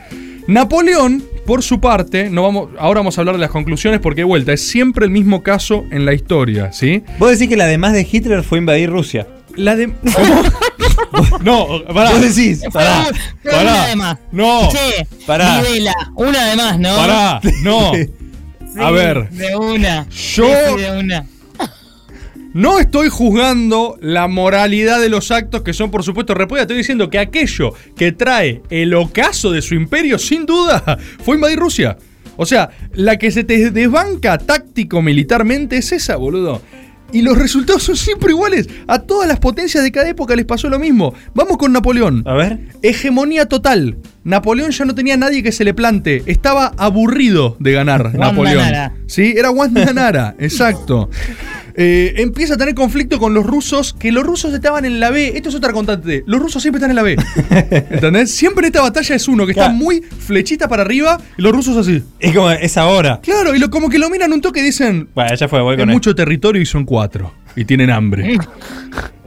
Napoleón, 0.49 1.23
por 1.49 1.63
su 1.63 1.79
parte, 1.79 2.29
no 2.29 2.43
vamos, 2.43 2.69
ahora 2.77 2.99
vamos 2.99 3.17
a 3.17 3.21
hablar 3.21 3.33
de 3.33 3.41
las 3.41 3.49
conclusiones 3.49 3.99
porque 4.01 4.21
de 4.21 4.25
vuelta 4.25 4.53
es 4.53 4.67
siempre 4.67 5.05
el 5.05 5.11
mismo 5.11 5.41
caso 5.41 5.83
en 5.89 6.05
la 6.05 6.13
historia, 6.13 6.71
¿sí? 6.71 7.01
Vos 7.17 7.31
decís 7.31 7.49
que 7.49 7.57
la 7.57 7.65
de 7.65 7.79
más 7.79 7.91
de 7.93 8.07
Hitler 8.09 8.43
fue 8.43 8.59
invadir 8.59 8.91
Rusia. 8.91 9.25
La 9.55 9.75
de. 9.75 9.87
no, 11.41 11.83
pará. 11.91 12.11
Vos 12.11 12.21
decís, 12.21 12.61
pará. 12.71 13.07
pará. 13.43 13.61
una 13.61 13.87
de 13.87 13.95
más. 13.95 14.17
No. 14.31 14.69
Che, 14.69 15.07
Pará. 15.25 15.63
Videla, 15.63 15.95
una 16.13 16.49
de 16.51 16.55
más, 16.55 16.79
¿no? 16.79 16.95
Pará, 16.95 17.41
no. 17.63 17.93
Sí, 18.71 18.79
A 18.79 18.91
ver. 18.91 19.27
De 19.31 19.55
una. 19.55 20.07
Yo- 20.07 20.77
de 20.77 20.99
una. 20.99 21.25
No 22.53 22.79
estoy 22.79 23.09
juzgando 23.09 23.97
la 24.01 24.27
moralidad 24.27 24.99
de 24.99 25.09
los 25.09 25.29
actos 25.29 25.61
que 25.61 25.73
son, 25.73 25.91
por 25.91 26.03
supuesto, 26.03 26.33
repudiados. 26.33 26.63
Estoy 26.65 26.77
diciendo 26.77 27.09
que 27.09 27.19
aquello 27.19 27.73
que 27.95 28.11
trae 28.11 28.63
el 28.69 28.93
ocaso 28.95 29.51
de 29.51 29.61
su 29.61 29.75
imperio, 29.75 30.17
sin 30.17 30.45
duda, 30.47 30.97
fue 31.23 31.35
invadir 31.35 31.59
Rusia. 31.59 31.97
O 32.37 32.45
sea, 32.45 32.69
la 32.93 33.17
que 33.17 33.31
se 33.31 33.43
te 33.43 33.69
desbanca 33.69 34.37
táctico-militarmente 34.37 35.77
es 35.77 35.91
esa, 35.91 36.15
boludo. 36.15 36.61
Y 37.11 37.21
los 37.21 37.37
resultados 37.37 37.83
son 37.83 37.97
siempre 37.97 38.31
iguales. 38.31 38.69
A 38.87 38.99
todas 38.99 39.27
las 39.27 39.39
potencias 39.39 39.83
de 39.83 39.91
cada 39.91 40.09
época 40.09 40.35
les 40.35 40.45
pasó 40.45 40.69
lo 40.69 40.79
mismo. 40.79 41.13
Vamos 41.33 41.57
con 41.57 41.73
Napoleón. 41.73 42.23
A 42.25 42.33
ver. 42.33 42.59
Hegemonía 42.81 43.47
total. 43.47 43.97
Napoleón 44.23 44.71
ya 44.71 44.85
no 44.85 44.93
tenía 44.93 45.17
nadie 45.17 45.41
que 45.41 45.51
se 45.51 45.63
le 45.63 45.73
plante. 45.73 46.23
Estaba 46.27 46.71
aburrido 46.77 47.57
de 47.59 47.73
ganar 47.73 48.13
Napoleón. 48.15 48.57
Nara. 48.57 48.93
Sí, 49.07 49.33
era 49.35 49.49
Wanda 49.49 49.91
Nara, 49.91 50.35
exacto. 50.39 51.09
Eh, 51.81 52.15
empieza 52.21 52.55
a 52.55 52.57
tener 52.57 52.75
conflicto 52.75 53.19
con 53.19 53.33
los 53.33 53.45
rusos, 53.45 53.93
que 53.97 54.11
los 54.11 54.25
rusos 54.25 54.53
estaban 54.53 54.83
en 54.83 54.99
la 54.99 55.11
B. 55.11 55.31
Esto 55.33 55.47
es 55.47 55.55
otra 55.55 55.71
constante. 55.71 56.23
Los 56.27 56.41
rusos 56.41 56.61
siempre 56.61 56.77
están 56.79 56.89
en 56.89 56.95
la 56.97 57.03
B. 57.03 57.15
¿Entendés? 57.89 58.31
Siempre 58.31 58.63
en 58.63 58.73
esta 58.73 58.81
batalla 58.81 59.15
es 59.15 59.27
uno 59.29 59.45
que 59.45 59.53
está 59.53 59.69
muy 59.69 60.01
flechita 60.01 60.67
para 60.67 60.81
arriba 60.81 61.17
y 61.37 61.41
los 61.41 61.53
rusos 61.53 61.77
así. 61.77 62.03
Es 62.19 62.35
como, 62.35 62.51
es 62.51 62.75
ahora. 62.75 63.21
Claro, 63.23 63.55
y 63.55 63.59
lo- 63.59 63.69
como 63.69 63.89
que 63.89 63.97
lo 63.97 64.09
miran 64.09 64.33
un 64.33 64.41
toque 64.41 64.59
y 64.59 64.63
dicen, 64.63 65.07
Bueno, 65.15 65.33
ya 65.35 65.47
fue, 65.47 65.61
voy 65.61 65.77
con 65.77 65.87
él. 65.89 65.93
mucho 65.95 66.13
territorio 66.13 66.61
y 66.61 66.65
son 66.65 66.83
cuatro. 66.83 67.31
Y 67.55 67.63
tienen 67.63 67.89
hambre. 67.91 68.37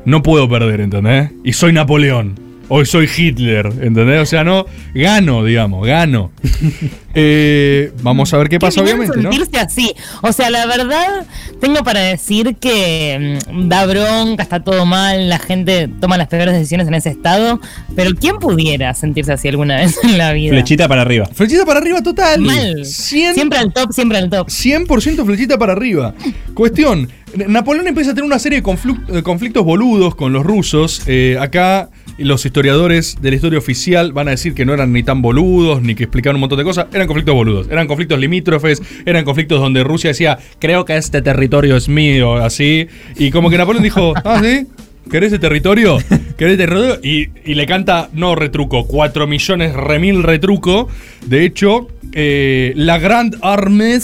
No 0.05 0.21
puedo 0.21 0.49
perder, 0.49 0.81
¿entendés? 0.81 1.31
Y 1.45 1.53
soy 1.53 1.73
Napoleón. 1.73 2.35
Hoy 2.75 2.87
soy 2.87 3.07
Hitler, 3.15 3.67
¿entendés? 3.83 4.23
O 4.23 4.25
sea, 4.25 4.45
no, 4.45 4.65
gano, 4.95 5.45
digamos, 5.45 5.87
gano. 5.87 6.33
Eh, 7.15 7.93
vamos 8.01 8.33
a 8.33 8.39
ver 8.39 8.49
qué 8.49 8.59
pasa, 8.59 8.81
bien 8.81 8.97
obviamente, 8.97 9.21
¿no? 9.21 9.31
sentirse 9.31 9.61
así. 9.61 9.95
O 10.23 10.33
sea, 10.33 10.49
la 10.49 10.65
verdad, 10.65 11.27
tengo 11.61 11.85
para 11.85 12.01
decir 12.01 12.57
que 12.59 13.39
mm, 13.51 13.69
da 13.69 13.85
bronca, 13.85 14.43
está 14.43 14.65
todo 14.65 14.87
mal, 14.87 15.29
la 15.29 15.39
gente 15.39 15.91
toma 16.01 16.17
las 16.17 16.29
peores 16.29 16.55
decisiones 16.55 16.89
en 16.89 16.95
ese 16.95 17.11
estado. 17.11 17.61
Pero 17.95 18.13
¿quién 18.19 18.39
pudiera 18.39 18.95
sentirse 18.95 19.31
así 19.31 19.49
alguna 19.49 19.77
vez 19.77 19.99
en 20.03 20.17
la 20.17 20.33
vida? 20.33 20.53
Flechita 20.53 20.89
para 20.89 21.03
arriba. 21.03 21.27
Flechita 21.27 21.67
para 21.67 21.81
arriba 21.81 22.03
total. 22.03 22.41
Mal. 22.41 22.83
100, 22.87 23.35
Siempre 23.35 23.59
al 23.59 23.75
top, 23.75 23.93
siempre 23.93 24.17
al 24.17 24.31
top. 24.31 24.49
100% 24.49 25.27
flechita 25.27 25.59
para 25.59 25.75
arriba. 25.75 26.15
Cuestión, 26.55 27.11
Napoleón 27.35 27.89
empieza 27.89 28.13
a 28.13 28.15
tener 28.15 28.27
una 28.27 28.39
serie 28.39 28.63
de 28.63 29.19
eh, 29.19 29.23
conflictos 29.23 29.65
boludos 29.65 30.15
con 30.15 30.33
los 30.33 30.47
rusos. 30.47 31.03
Eh, 31.07 31.37
acá 31.39 31.91
los 32.25 32.45
historiadores 32.45 33.19
de 33.21 33.31
la 33.31 33.37
historia 33.37 33.59
oficial 33.59 34.13
van 34.13 34.29
a 34.29 34.33
decir 34.33 34.55
que 34.55 34.65
no 34.65 34.75
eran 34.75 34.93
ni 34.93 35.03
tan 35.03 35.23
boludos, 35.23 35.83
ni 35.83 35.95
que 35.95 36.05
explicaban 36.05 36.37
un 36.37 36.41
montón 36.41 36.59
de 36.59 36.65
cosas. 36.65 36.87
Eran 36.93 37.07
conflictos 37.07 37.35
boludos. 37.35 37.69
Eran 37.71 37.87
conflictos 37.87 38.19
limítrofes, 38.19 38.83
eran 39.07 39.25
conflictos 39.25 39.61
donde 39.61 39.85
Rusia 39.85 40.09
decía, 40.09 40.39
creo 40.59 40.85
que 40.85 40.97
este 40.97 41.23
territorio 41.23 41.77
es 41.77 41.89
mío, 41.89 42.35
así. 42.37 42.89
Y 43.17 43.31
como 43.31 43.51
que 43.51 43.59
Napoleón 43.59 43.83
dijo, 43.83 44.15
ah, 44.25 44.41
sí. 44.43 44.67
¿Querés 45.11 45.33
ese 45.33 45.41
territorio? 45.41 45.99
¿Querés 46.37 46.55
ese 46.55 46.67
territorio? 46.67 47.01
Y, 47.03 47.31
y 47.45 47.55
le 47.55 47.67
canta, 47.67 48.09
no 48.13 48.37
retruco, 48.37 48.87
4 48.87 49.27
millones 49.27 49.75
remil 49.75 50.23
retruco. 50.23 50.89
De 51.27 51.45
hecho, 51.45 51.89
eh, 52.13 52.73
la 52.77 52.99
Grand 52.99 53.37
Armée 53.43 53.99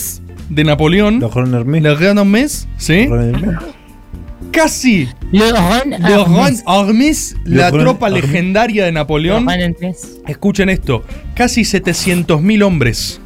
de 0.48 0.64
Napoleón. 0.64 1.20
Los 1.20 1.32
Grand 1.32 1.54
Armée. 1.54 1.80
La 1.80 1.92
Armée, 1.92 2.48
¿sí? 2.48 3.06
Grand 3.06 3.34
Armée. 3.34 3.77
Casi. 4.50 5.08
Le 6.02 6.16
Grand 6.24 6.62
Armée, 6.66 7.12
la 7.44 7.70
tropa 7.84 8.08
legendaria 8.08 8.84
de 8.86 8.92
Napoleón. 8.92 9.44
Escuchen 10.26 10.68
esto, 10.68 11.04
casi 11.34 11.62
700.000 11.62 12.62
hombres. 12.62 13.20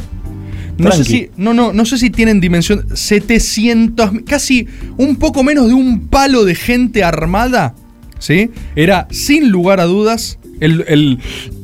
No 0.79 0.91
sé, 0.91 1.05
si, 1.05 1.31
no, 1.37 1.55
no, 1.55 1.73
no 1.73 1.85
sé 1.85 1.99
si 1.99 2.11
tienen 2.11 2.41
dimensión. 2.41 2.87
700, 2.95 4.11
casi 4.27 4.67
un 4.97 5.17
poco 5.17 5.43
menos 5.45 5.69
de 5.69 5.75
un 5.75 6.09
palo 6.09 6.45
de 6.45 6.55
gente 6.55 7.05
armada. 7.05 7.75
¿Sí? 8.19 8.51
Era, 8.77 9.07
sin 9.11 9.51
lugar 9.51 9.81
a 9.81 9.85
dudas, 9.85 10.39
el, 10.61 10.85
el- 10.89 11.19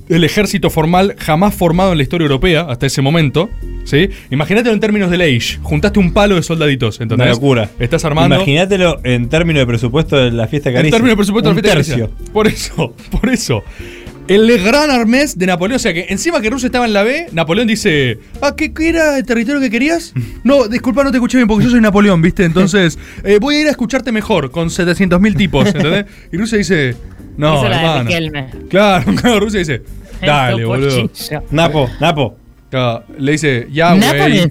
el 0.08 0.24
ejército 0.24 0.70
formal 0.70 1.16
jamás 1.18 1.54
formado 1.54 1.92
en 1.92 1.98
la 1.98 2.02
historia 2.02 2.24
europea 2.24 2.62
hasta 2.62 2.86
ese 2.86 3.02
momento. 3.02 3.50
¿Sí? 3.88 4.10
Imagínatelo 4.30 4.74
en 4.74 4.80
términos 4.80 5.10
de 5.10 5.16
Leish. 5.16 5.60
Juntaste 5.62 5.98
un 5.98 6.12
palo 6.12 6.34
de 6.34 6.42
soldaditos, 6.42 7.00
¿entendés? 7.00 7.24
Una 7.26 7.34
locura. 7.34 7.70
Estás 7.78 8.04
armando. 8.04 8.34
Imagínatelo 8.36 9.00
en 9.02 9.30
términos 9.30 9.60
de 9.62 9.66
presupuesto 9.66 10.14
de 10.16 10.30
la 10.30 10.46
fiesta 10.46 10.68
En 10.68 10.74
caricia. 10.76 10.96
términos 10.98 11.12
de 11.12 11.16
presupuesto 11.16 11.48
Un 11.50 11.56
de 11.56 11.62
la 11.62 11.68
fiesta 11.74 11.92
tercio. 11.94 12.10
Caricia. 12.10 12.32
Por 12.34 12.46
eso, 12.48 12.94
por 13.10 13.30
eso. 13.30 13.64
El 14.28 14.62
gran 14.62 14.90
armés 14.90 15.38
de 15.38 15.46
Napoleón, 15.46 15.76
o 15.76 15.78
sea 15.78 15.94
que 15.94 16.04
encima 16.10 16.42
que 16.42 16.50
Rusia 16.50 16.66
estaba 16.66 16.84
en 16.84 16.92
la 16.92 17.02
B, 17.02 17.28
Napoleón 17.32 17.66
dice, 17.66 18.18
ah, 18.42 18.54
¿qué, 18.54 18.74
qué 18.74 18.90
era 18.90 19.16
el 19.16 19.24
territorio 19.24 19.58
que 19.58 19.70
querías? 19.70 20.12
No, 20.44 20.68
disculpa, 20.68 21.02
no 21.02 21.10
te 21.10 21.16
escuché 21.16 21.38
bien 21.38 21.48
porque 21.48 21.64
yo 21.64 21.70
soy 21.70 21.80
Napoleón, 21.80 22.20
¿viste? 22.20 22.44
Entonces, 22.44 22.98
eh, 23.24 23.38
voy 23.40 23.56
a 23.56 23.60
ir 23.62 23.66
a 23.68 23.70
escucharte 23.70 24.12
mejor 24.12 24.50
con 24.50 24.68
700.000 24.68 25.34
tipos, 25.36 25.66
¿entendés? 25.66 26.04
Y 26.30 26.36
Rusia 26.36 26.58
dice, 26.58 26.94
no, 27.38 27.64
hermano. 27.64 28.10
Claro, 28.68 29.14
claro, 29.14 29.40
Rusia 29.40 29.60
dice, 29.60 29.82
dale, 30.20 30.66
boludo. 30.66 31.10
Napo, 31.50 31.88
Napo. 32.00 32.36
Claro, 32.70 33.02
le 33.16 33.32
dice, 33.32 33.66
ya, 33.72 33.94
güey. 33.94 34.50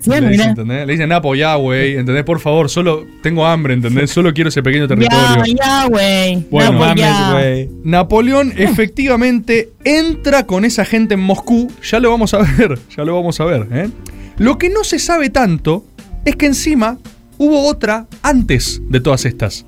le 0.66 0.86
dice, 0.88 1.06
Napo, 1.06 1.36
ya, 1.36 1.56
güey. 1.56 1.98
¿Entendés? 1.98 2.24
Por 2.24 2.40
favor, 2.40 2.70
solo 2.70 3.06
tengo 3.22 3.46
hambre, 3.46 3.76
¿entendés? 3.76 4.10
Solo 4.10 4.34
quiero 4.34 4.50
ese 4.50 4.64
pequeño 4.64 4.88
territorio. 4.88 5.44
Ya, 5.46 5.54
ya, 5.56 5.86
güey. 5.88 6.46
Bueno, 6.50 6.72
No, 6.72 6.96
pues, 6.96 7.32
güey. 7.32 7.70
Napoleón 7.84 8.54
efectivamente 8.58 9.70
entra 9.84 10.48
con 10.48 10.66
esa 10.66 10.84
gente 10.84 11.14
en 11.14 11.20
Moscú. 11.20 11.72
Ya 11.84 12.00
lo 12.00 12.10
vamos 12.10 12.34
a 12.34 12.40
ver, 12.40 12.80
ya 12.98 13.04
lo 13.04 13.14
vamos 13.16 13.40
a 13.40 13.46
ver. 13.46 13.68
¿eh? 13.72 13.90
Lo 14.38 14.58
que 14.58 14.70
no 14.70 14.84
se 14.84 14.98
sabe 14.98 15.30
tanto 15.30 15.86
es 16.26 16.36
que 16.36 16.48
encima 16.48 16.98
hubo 17.38 17.68
otra 17.68 18.08
antes 18.24 18.82
de 18.90 19.00
todas 19.00 19.26
estas. 19.26 19.66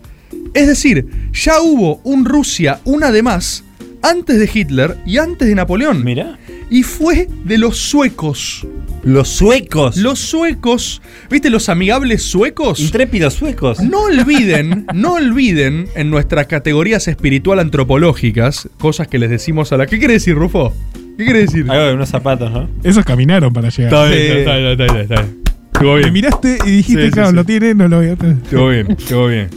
Es 0.56 0.68
decir, 0.68 1.06
ya 1.34 1.62
hubo 1.62 2.02
un 2.04 2.26
Rusia, 2.26 2.80
una 2.84 3.12
de 3.12 3.22
más, 3.22 3.64
antes 4.02 4.40
de 4.40 4.50
Hitler 4.52 4.98
y 5.06 5.20
antes 5.20 5.48
de 5.48 5.54
Napoleón. 5.54 6.04
Mira. 6.04 6.40
Y 6.70 6.84
fue 6.84 7.28
de 7.46 7.58
los 7.58 7.78
suecos. 7.78 8.66
Los 9.04 9.30
suecos. 9.30 9.98
Los 9.98 10.20
suecos, 10.20 11.02
¿viste 11.30 11.50
los 11.50 11.70
amigables 11.70 12.22
suecos? 12.24 12.80
intrépidos 12.80 13.34
suecos. 13.34 13.80
No 13.80 14.02
olviden, 14.04 14.86
no 14.94 15.14
olviden 15.14 15.88
en 15.96 16.10
nuestras 16.12 16.48
categorías 16.48 17.08
espiritual 17.08 17.60
antropológicas, 17.60 18.70
cosas 18.78 19.08
que 19.08 19.18
les 19.18 19.30
decimos 19.30 19.72
a 19.72 19.78
la. 19.78 19.88
¿Qué 19.88 19.98
quiere 20.00 20.16
decir, 20.16 20.36
Rufo? 20.36 20.74
¿Qué 21.18 21.24
quiere 21.26 21.40
decir? 21.40 21.66
Algo 21.70 21.86
de 21.88 21.94
unos 21.94 22.10
zapatos, 22.10 22.52
¿no? 22.52 22.70
Esos 22.84 23.04
caminaron 23.04 23.52
para 23.54 23.70
llegar. 23.70 23.92
Está 23.94 24.06
bien, 24.06 24.22
Sí. 24.34 24.38
está 24.40 24.56
bien, 24.58 24.68
está 24.72 24.84
bien, 24.84 24.98
está 24.98 25.16
bien. 25.22 25.40
Estuvo 25.74 25.94
Me 25.94 26.00
bien. 26.02 26.14
miraste 26.14 26.58
y 26.66 26.70
dijiste, 26.72 27.02
Sí, 27.04 27.08
sí, 27.08 27.14
claro, 27.14 27.30
sí. 27.30 27.36
lo 27.36 27.44
tiene, 27.46 27.74
no 27.74 27.88
lo 27.88 27.98
voy 27.98 28.08
a 28.10 28.16
tener. 28.16 28.38
Estuvo 28.44 28.70
bien, 28.70 28.92
estuvo 28.92 29.28
bien. 29.28 29.48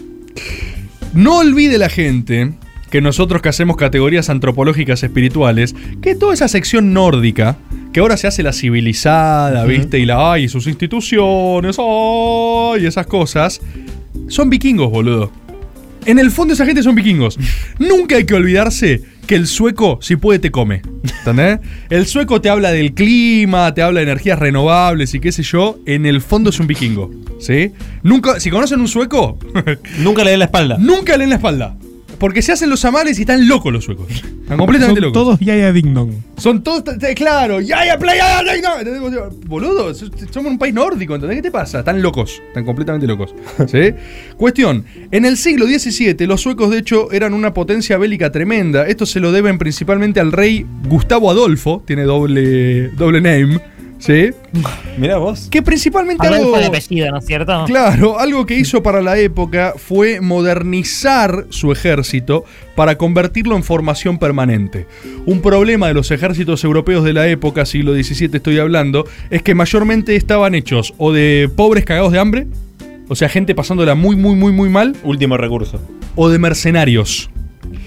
No 1.14 1.38
olvide 1.38 1.78
la 1.78 1.88
gente 1.88 2.52
que 2.92 3.00
nosotros 3.00 3.40
que 3.40 3.48
hacemos 3.48 3.78
categorías 3.78 4.28
antropológicas 4.28 5.02
espirituales, 5.02 5.74
que 6.02 6.14
toda 6.14 6.34
esa 6.34 6.46
sección 6.46 6.92
nórdica, 6.92 7.56
que 7.90 8.00
ahora 8.00 8.18
se 8.18 8.26
hace 8.26 8.42
la 8.42 8.52
civilizada, 8.52 9.64
¿viste? 9.64 9.98
Y 9.98 10.04
la 10.04 10.34
ay, 10.34 10.44
y 10.44 10.48
sus 10.50 10.66
instituciones, 10.66 11.78
ay, 11.78 12.82
y 12.82 12.86
esas 12.86 13.06
cosas, 13.06 13.62
son 14.28 14.50
vikingos, 14.50 14.90
boludo. 14.90 15.32
En 16.04 16.18
el 16.18 16.30
fondo 16.30 16.52
esa 16.52 16.66
gente 16.66 16.82
son 16.82 16.94
vikingos. 16.94 17.38
Nunca 17.78 18.16
hay 18.16 18.26
que 18.26 18.34
olvidarse 18.34 19.00
que 19.26 19.36
el 19.36 19.46
sueco, 19.46 19.98
si 20.02 20.16
puede, 20.16 20.38
te 20.38 20.50
come. 20.50 20.82
¿Entendés? 21.20 21.60
El 21.88 22.04
sueco 22.06 22.42
te 22.42 22.50
habla 22.50 22.72
del 22.72 22.92
clima, 22.92 23.72
te 23.72 23.80
habla 23.80 24.00
de 24.00 24.04
energías 24.04 24.38
renovables 24.38 25.14
y 25.14 25.20
qué 25.20 25.32
sé 25.32 25.42
yo. 25.44 25.78
En 25.86 26.04
el 26.04 26.20
fondo 26.20 26.50
es 26.50 26.60
un 26.60 26.66
vikingo. 26.66 27.10
¿Sí? 27.40 27.72
Nunca, 28.02 28.38
si 28.38 28.50
conocen 28.50 28.82
un 28.82 28.88
sueco, 28.88 29.38
Nunca 30.00 30.24
le 30.24 30.32
den 30.32 30.40
la 30.40 30.44
espalda. 30.44 30.76
nunca 30.78 31.16
leen 31.16 31.30
la 31.30 31.36
espalda. 31.36 31.74
Porque 32.22 32.40
se 32.40 32.52
hacen 32.52 32.70
los 32.70 32.84
amales 32.84 33.18
y 33.18 33.22
están 33.22 33.48
locos 33.48 33.72
los 33.72 33.84
suecos. 33.84 34.06
Están 34.08 34.56
completamente 34.56 35.00
Son 35.00 35.08
locos. 35.08 35.12
todos 35.12 35.40
Yaya 35.40 35.72
Ding 35.72 35.92
Dong. 35.92 36.12
Son 36.36 36.62
todos, 36.62 36.84
claro, 37.16 37.60
ya, 37.60 37.84
ya, 37.84 37.98
playa, 37.98 38.44
ya, 38.44 38.62
ya, 38.62 38.78
¿entendés? 38.78 39.02
Boludo, 39.48 39.92
somos 39.92 40.52
un 40.52 40.56
país 40.56 40.72
nórdico, 40.72 41.16
¿entendés? 41.16 41.38
¿Qué 41.38 41.42
te 41.42 41.50
pasa? 41.50 41.80
Están 41.80 42.00
locos, 42.00 42.40
están 42.46 42.64
completamente 42.64 43.08
locos. 43.08 43.34
¿Sí? 43.66 43.92
Cuestión, 44.36 44.84
en 45.10 45.24
el 45.24 45.36
siglo 45.36 45.66
XVII 45.66 46.24
los 46.28 46.40
suecos 46.40 46.70
de 46.70 46.78
hecho 46.78 47.10
eran 47.10 47.34
una 47.34 47.52
potencia 47.52 47.98
bélica 47.98 48.30
tremenda. 48.30 48.86
Esto 48.86 49.04
se 49.04 49.18
lo 49.18 49.32
deben 49.32 49.58
principalmente 49.58 50.20
al 50.20 50.30
rey 50.30 50.64
Gustavo 50.86 51.28
Adolfo, 51.28 51.82
tiene 51.84 52.04
doble, 52.04 52.90
doble 52.90 53.20
name, 53.20 53.60
¿sí? 54.02 54.30
Mira 54.98 55.18
vos. 55.18 55.48
Que 55.50 55.62
principalmente 55.62 56.26
algo... 56.26 56.58
de 56.58 56.66
apellido, 56.66 57.10
¿no 57.10 57.18
es 57.18 57.26
cierto? 57.26 57.64
Claro, 57.66 58.18
algo 58.18 58.44
que 58.44 58.56
hizo 58.56 58.82
para 58.82 59.00
la 59.00 59.18
época 59.18 59.74
fue 59.76 60.20
modernizar 60.20 61.46
su 61.50 61.70
ejército 61.72 62.44
para 62.74 62.98
convertirlo 62.98 63.56
en 63.56 63.62
formación 63.62 64.18
permanente. 64.18 64.86
Un 65.24 65.40
problema 65.40 65.88
de 65.88 65.94
los 65.94 66.10
ejércitos 66.10 66.64
europeos 66.64 67.04
de 67.04 67.12
la 67.12 67.28
época, 67.28 67.64
siglo 67.64 67.94
XVII 67.94 68.30
estoy 68.34 68.58
hablando, 68.58 69.06
es 69.30 69.42
que 69.42 69.54
mayormente 69.54 70.16
estaban 70.16 70.54
hechos 70.54 70.94
o 70.98 71.12
de 71.12 71.48
pobres 71.54 71.84
cagados 71.84 72.12
de 72.12 72.18
hambre, 72.18 72.46
o 73.08 73.14
sea, 73.14 73.28
gente 73.28 73.54
pasándola 73.54 73.94
muy, 73.94 74.16
muy, 74.16 74.34
muy, 74.34 74.52
muy 74.52 74.68
mal, 74.68 74.96
Último 75.04 75.36
recurso. 75.36 75.80
o 76.16 76.28
de 76.28 76.38
mercenarios. 76.38 77.30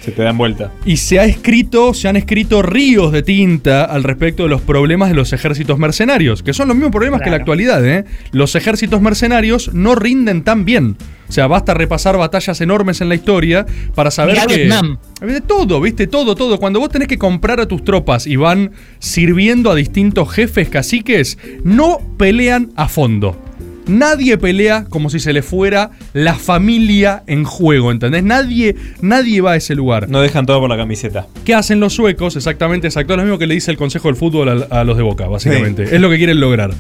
Se 0.02 0.12
te 0.12 0.24
dan 0.24 0.38
vuelta. 0.38 0.72
Y 0.86 0.98
se 0.98 1.20
ha 1.20 1.26
escrito, 1.26 1.94
se 1.94 2.08
han 2.08 2.16
escrito 2.16 2.62
ríos 2.62 3.12
de 3.12 3.24
tinta 3.24 3.86
al 3.86 4.04
respecto 4.04 4.44
de 4.44 4.50
los 4.50 4.62
problemas 4.62 5.10
de 5.10 5.16
los 5.16 5.34
ejércitos 5.34 5.78
mercenarios, 5.80 6.44
que 6.44 6.54
son 6.54 6.68
los 6.68 6.78
mismos 6.78 6.92
problemas 6.92 7.22
que 7.22 7.30
la 7.30 7.38
actualidad, 7.38 7.86
¿eh? 7.86 8.06
Los 8.32 8.56
ejércitos 8.56 9.02
mercenarios 9.02 9.74
no 9.74 9.96
rinden 9.96 10.44
tan 10.44 10.66
bien. 10.66 10.98
O 11.28 11.32
sea, 11.32 11.48
basta 11.48 11.74
repasar 11.74 12.18
batallas 12.18 12.62
enormes 12.62 13.02
en 13.02 13.10
la 13.10 13.16
historia 13.16 13.66
para 13.96 14.12
saber 14.12 14.36
Mirá 14.36 14.48
que. 14.48 14.56
Vietnam. 14.58 14.98
De 15.22 15.42
todo, 15.42 15.82
¿viste? 15.82 16.08
Todo, 16.08 16.36
todo. 16.36 16.60
Cuando 16.60 16.80
vos 16.80 16.90
tenés 16.90 17.08
que 17.08 17.18
comprar 17.18 17.60
a 17.60 17.68
tus 17.68 17.84
tropas 17.84 18.28
y 18.28 18.36
van 18.36 18.72
sirviendo 19.00 19.72
a 19.72 19.76
distintos 19.76 20.32
jefes 20.32 20.70
caciques, 20.70 21.38
no 21.64 22.00
pelean 22.18 22.72
a 22.76 22.88
fondo. 22.88 23.42
Nadie 23.88 24.38
pelea 24.38 24.86
como 24.90 25.10
si 25.10 25.20
se 25.20 25.34
le 25.34 25.42
fuera 25.42 25.92
la 26.14 26.36
familia 26.36 27.24
en 27.28 27.44
juego, 27.44 27.92
¿entendés? 27.92 28.24
Nadie, 28.24 28.76
nadie 29.02 29.42
va 29.42 29.54
a 29.54 29.56
ese 29.56 29.76
lugar. 29.76 30.10
No 30.10 30.22
dejan 30.22 30.46
todo 30.46 30.60
por 30.60 30.70
la 30.70 30.78
camiseta. 30.78 31.28
¿Qué 31.44 31.54
hacen 31.54 31.80
los 31.80 31.94
suecos? 31.94 32.36
Exactamente, 32.36 32.88
exacto. 32.88 33.16
Lo 33.16 33.24
mismo 33.24 33.38
que 33.38 33.48
le 33.48 33.54
dice 33.54 33.72
el 33.72 33.78
Consejo 33.78 34.08
del 34.08 34.16
Fútbol 34.18 34.68
a, 34.70 34.82
a 34.82 34.84
los 34.84 34.98
de 34.98 35.04
Boca, 35.04 35.28
básicamente. 35.28 35.84
Es 35.84 36.02
lo 36.02 36.10
que 36.10 36.18
quieren 36.18 36.40
lograr. 36.40 36.72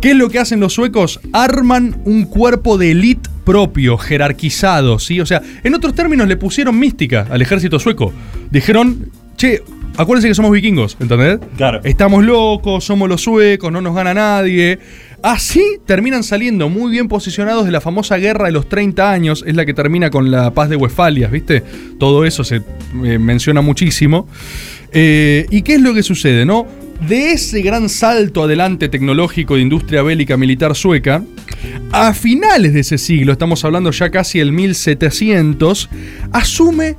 ¿Qué 0.00 0.10
es 0.10 0.16
lo 0.16 0.28
que 0.28 0.38
hacen 0.38 0.60
los 0.60 0.74
suecos? 0.74 1.20
Arman 1.32 2.00
un 2.04 2.26
cuerpo 2.26 2.76
de 2.76 2.90
élite 2.90 3.30
propio, 3.44 3.96
jerarquizado, 3.96 4.98
¿sí? 4.98 5.20
O 5.20 5.26
sea, 5.26 5.40
en 5.64 5.74
otros 5.74 5.94
términos 5.94 6.28
le 6.28 6.36
pusieron 6.36 6.78
mística 6.78 7.26
al 7.30 7.40
ejército 7.40 7.78
sueco. 7.78 8.12
Dijeron, 8.50 9.10
che, 9.36 9.62
acuérdense 9.96 10.28
que 10.28 10.34
somos 10.34 10.50
vikingos, 10.50 10.96
¿entendés? 11.00 11.38
Claro. 11.56 11.80
Estamos 11.84 12.24
locos, 12.24 12.84
somos 12.84 13.08
los 13.08 13.22
suecos, 13.22 13.72
no 13.72 13.80
nos 13.80 13.94
gana 13.94 14.12
nadie. 14.14 14.78
Así 15.22 15.78
terminan 15.86 16.22
saliendo 16.22 16.68
muy 16.68 16.90
bien 16.90 17.08
posicionados 17.08 17.64
de 17.64 17.72
la 17.72 17.80
famosa 17.80 18.16
guerra 18.16 18.46
de 18.46 18.52
los 18.52 18.68
30 18.68 19.10
años, 19.10 19.44
es 19.46 19.56
la 19.56 19.64
que 19.64 19.74
termina 19.74 20.10
con 20.10 20.30
la 20.30 20.52
paz 20.52 20.68
de 20.68 20.76
Westfalia, 20.76 21.28
¿viste? 21.28 21.62
Todo 21.98 22.24
eso 22.24 22.44
se 22.44 22.56
eh, 23.04 23.18
menciona 23.18 23.60
muchísimo. 23.60 24.28
Eh, 24.92 25.46
¿Y 25.50 25.62
qué 25.62 25.74
es 25.74 25.80
lo 25.80 25.94
que 25.94 26.02
sucede, 26.02 26.44
no? 26.44 26.66
De 27.08 27.32
ese 27.32 27.60
gran 27.60 27.88
salto 27.88 28.44
adelante 28.44 28.88
tecnológico 28.88 29.56
de 29.56 29.62
industria 29.62 30.02
bélica 30.02 30.36
militar 30.36 30.74
sueca, 30.74 31.22
a 31.92 32.14
finales 32.14 32.72
de 32.72 32.80
ese 32.80 32.98
siglo, 32.98 33.32
estamos 33.32 33.64
hablando 33.64 33.90
ya 33.90 34.10
casi 34.10 34.40
el 34.40 34.52
1700, 34.52 35.90
asume 36.32 36.96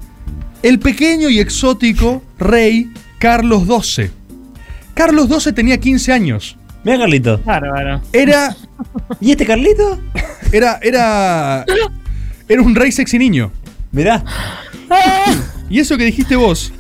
el 0.64 0.80
pequeño 0.80 1.30
y 1.30 1.40
exótico 1.40 2.24
rey 2.38 2.92
Carlos 3.20 3.64
XII. 3.64 4.10
Carlos 4.94 5.28
XII 5.30 5.54
tenía 5.54 5.80
15 5.80 6.12
años. 6.12 6.58
Mira, 6.88 7.00
Carlito. 7.00 7.42
Bárbaro. 7.44 8.02
Era. 8.14 8.56
¿Y 9.20 9.32
este 9.32 9.46
Carlito? 9.46 10.00
Era. 10.54 10.80
Era. 10.82 11.66
Era 12.48 12.62
un 12.62 12.74
rey 12.76 12.94
sexy 12.94 13.20
niño. 13.20 13.52
Mirá. 13.92 14.24
Y 15.70 15.80
eso 15.80 15.98
que 15.98 16.06
dijiste 16.06 16.38
vos, 16.38 16.72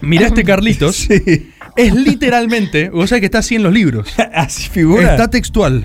mirá 0.00 0.28
este 0.28 0.42
Carlitos, 0.42 1.06
es 1.76 1.94
literalmente. 1.94 2.88
Vos 2.88 3.10
sabés 3.10 3.20
que 3.20 3.26
está 3.26 3.40
así 3.40 3.56
en 3.56 3.62
los 3.62 3.74
libros. 3.74 4.08
Así 4.32 4.70
figura. 4.70 5.10
Está 5.10 5.28
textual. 5.28 5.84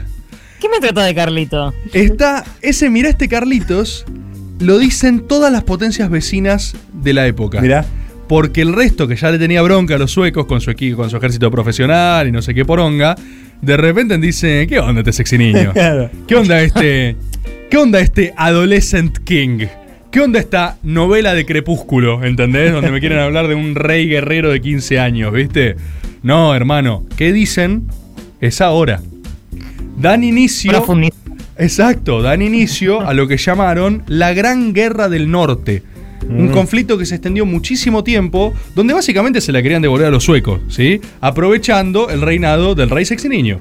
¿Qué 0.61 0.69
me 0.69 0.79
trató 0.79 1.01
de 1.01 1.13
Carlito? 1.13 1.73
Está. 1.91 2.45
Ese 2.61 2.89
mirá 2.89 3.09
este 3.09 3.27
Carlitos. 3.27 4.05
Lo 4.59 4.77
dicen 4.77 5.27
todas 5.27 5.51
las 5.51 5.63
potencias 5.65 6.09
vecinas 6.09 6.73
de 6.93 7.13
la 7.13 7.27
época. 7.27 7.59
Mirá. 7.59 7.85
Porque 8.31 8.61
el 8.61 8.71
resto, 8.71 9.09
que 9.09 9.17
ya 9.17 9.29
le 9.29 9.37
tenía 9.37 9.61
bronca 9.61 9.95
a 9.95 9.97
los 9.97 10.09
suecos 10.09 10.45
con 10.45 10.61
su 10.61 10.71
equipo, 10.71 11.01
con 11.01 11.09
su 11.09 11.17
ejército 11.17 11.51
profesional 11.51 12.29
y 12.29 12.31
no 12.31 12.41
sé 12.41 12.53
qué 12.53 12.63
poronga, 12.63 13.13
de 13.61 13.75
repente 13.75 14.17
dicen, 14.19 14.69
¿qué 14.69 14.79
onda 14.79 15.01
este 15.01 15.11
sexy 15.11 15.37
niño? 15.37 15.73
¿Qué 16.27 16.35
onda 16.37 16.61
este. 16.61 17.17
¿Qué 17.69 17.77
onda 17.77 17.99
este 17.99 18.33
Adolescent 18.37 19.17
King? 19.17 19.65
¿Qué 20.11 20.21
onda 20.21 20.39
esta 20.39 20.77
novela 20.81 21.33
de 21.33 21.45
crepúsculo? 21.45 22.23
¿Entendés? 22.23 22.71
Donde 22.71 22.89
me 22.89 23.01
quieren 23.01 23.19
hablar 23.19 23.49
de 23.49 23.55
un 23.55 23.75
rey 23.75 24.07
guerrero 24.07 24.49
de 24.49 24.61
15 24.61 24.97
años, 24.97 25.33
¿viste? 25.33 25.75
No, 26.23 26.55
hermano. 26.55 27.03
¿Qué 27.17 27.33
dicen? 27.33 27.87
Es 28.39 28.61
ahora. 28.61 29.01
Dan 29.97 30.23
inicio. 30.23 30.71
Exacto, 31.57 32.21
dan 32.21 32.41
inicio 32.41 33.01
a 33.01 33.13
lo 33.13 33.27
que 33.27 33.35
llamaron 33.35 34.03
la 34.07 34.33
Gran 34.33 34.71
Guerra 34.71 35.09
del 35.09 35.29
Norte. 35.29 35.83
Un 36.27 36.49
Mm. 36.49 36.51
conflicto 36.53 36.97
que 36.97 37.05
se 37.05 37.15
extendió 37.15 37.45
muchísimo 37.45 38.03
tiempo, 38.03 38.53
donde 38.75 38.93
básicamente 38.93 39.41
se 39.41 39.51
la 39.51 39.61
querían 39.61 39.81
devolver 39.81 40.07
a 40.07 40.11
los 40.11 40.23
suecos, 40.23 40.61
¿sí? 40.69 41.01
Aprovechando 41.19 42.09
el 42.09 42.21
reinado 42.21 42.75
del 42.75 42.89
rey 42.89 43.05
sexy 43.05 43.27
niño. 43.29 43.59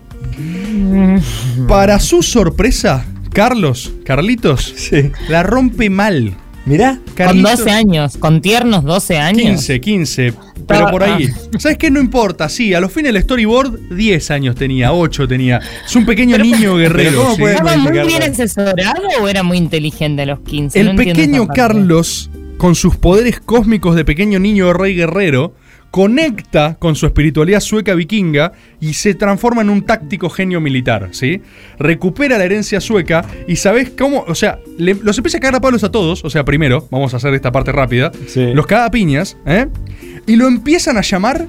Para 1.68 1.98
su 2.00 2.22
sorpresa, 2.22 3.04
Carlos, 3.32 3.92
Carlitos, 4.04 4.72
Sí. 4.76 5.10
la 5.28 5.42
rompe 5.42 5.90
mal. 5.90 6.34
Mirá. 6.66 6.98
Con 7.06 7.14
Carlitos- 7.14 7.58
12 7.58 7.70
años, 7.70 8.16
con 8.18 8.40
tiernos 8.42 8.84
12 8.84 9.16
años. 9.18 9.42
15, 9.42 9.80
15, 9.80 10.34
pero 10.68 10.90
por 10.90 11.02
ahí. 11.02 11.28
¿Sabes 11.58 11.78
qué? 11.78 11.90
No 11.90 12.00
importa, 12.00 12.48
sí, 12.48 12.74
a 12.74 12.80
los 12.80 12.92
fines 12.92 13.12
del 13.14 13.22
storyboard 13.22 13.96
10 13.96 14.30
años 14.30 14.54
tenía, 14.56 14.92
8 14.92 15.26
tenía. 15.26 15.60
Es 15.86 15.96
un 15.96 16.04
pequeño 16.04 16.36
niño 16.38 16.76
guerrero. 16.76 17.22
¿cómo 17.22 17.34
¿sí? 17.34 17.40
puede 17.40 17.54
¿Estaba 17.54 17.76
muy 17.78 17.92
bien 18.06 18.22
asesorado 18.22 19.02
o 19.20 19.26
era 19.28 19.42
muy 19.42 19.56
inteligente 19.58 20.22
a 20.22 20.26
los 20.26 20.40
15? 20.40 20.78
El 20.80 20.86
No 20.88 20.96
pequeño. 20.96 21.48
Carlos, 21.48 22.29
con 22.60 22.74
sus 22.74 22.94
poderes 22.94 23.40
cósmicos 23.40 23.96
de 23.96 24.04
pequeño 24.04 24.38
niño 24.38 24.74
rey 24.74 24.94
guerrero, 24.94 25.54
conecta 25.90 26.76
con 26.78 26.94
su 26.94 27.06
espiritualidad 27.06 27.60
sueca 27.60 27.94
vikinga 27.94 28.52
y 28.82 28.92
se 28.92 29.14
transforma 29.14 29.62
en 29.62 29.70
un 29.70 29.80
táctico 29.86 30.28
genio 30.28 30.60
militar, 30.60 31.08
¿sí? 31.12 31.40
Recupera 31.78 32.36
la 32.36 32.44
herencia 32.44 32.78
sueca 32.82 33.24
y 33.48 33.56
¿sabés 33.56 33.90
cómo? 33.98 34.24
O 34.28 34.34
sea, 34.34 34.58
le- 34.76 34.94
los 35.02 35.16
empieza 35.16 35.38
a 35.38 35.40
cagar 35.40 35.54
a 35.56 35.60
palos 35.62 35.82
a 35.84 35.90
todos, 35.90 36.22
o 36.22 36.28
sea, 36.28 36.44
primero, 36.44 36.86
vamos 36.90 37.14
a 37.14 37.16
hacer 37.16 37.32
esta 37.32 37.50
parte 37.50 37.72
rápida, 37.72 38.12
Sí. 38.26 38.52
los 38.52 38.66
caga 38.66 38.84
a 38.84 38.90
piñas, 38.90 39.38
¿eh? 39.46 39.66
Y 40.26 40.36
lo 40.36 40.46
empiezan 40.46 40.98
a 40.98 41.00
llamar 41.00 41.46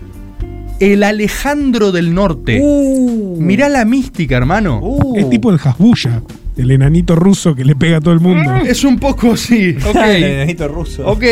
el 0.80 1.04
Alejandro 1.04 1.92
del 1.92 2.14
Norte. 2.14 2.62
Uh. 2.64 3.36
Mirá 3.38 3.68
la 3.68 3.84
mística, 3.84 4.38
hermano. 4.38 4.80
Uh. 4.82 5.18
Es 5.18 5.30
tipo 5.30 5.52
el 5.52 5.60
Hasbulla, 5.62 6.22
el 6.58 6.72
enanito 6.72 7.16
ruso 7.16 7.56
que 7.56 7.64
le 7.66 7.76
pega 7.76 7.98
a 7.98 8.02
todo 8.02 8.14
el 8.14 8.20
mundo. 8.20 8.56
Es 8.66 8.84
un 8.84 9.00
poco 9.00 9.34
así, 9.34 9.76
El 9.80 9.86
ok. 9.88 9.96
enanito 9.96 10.68
ruso. 10.68 11.06
Ok. 11.08 11.24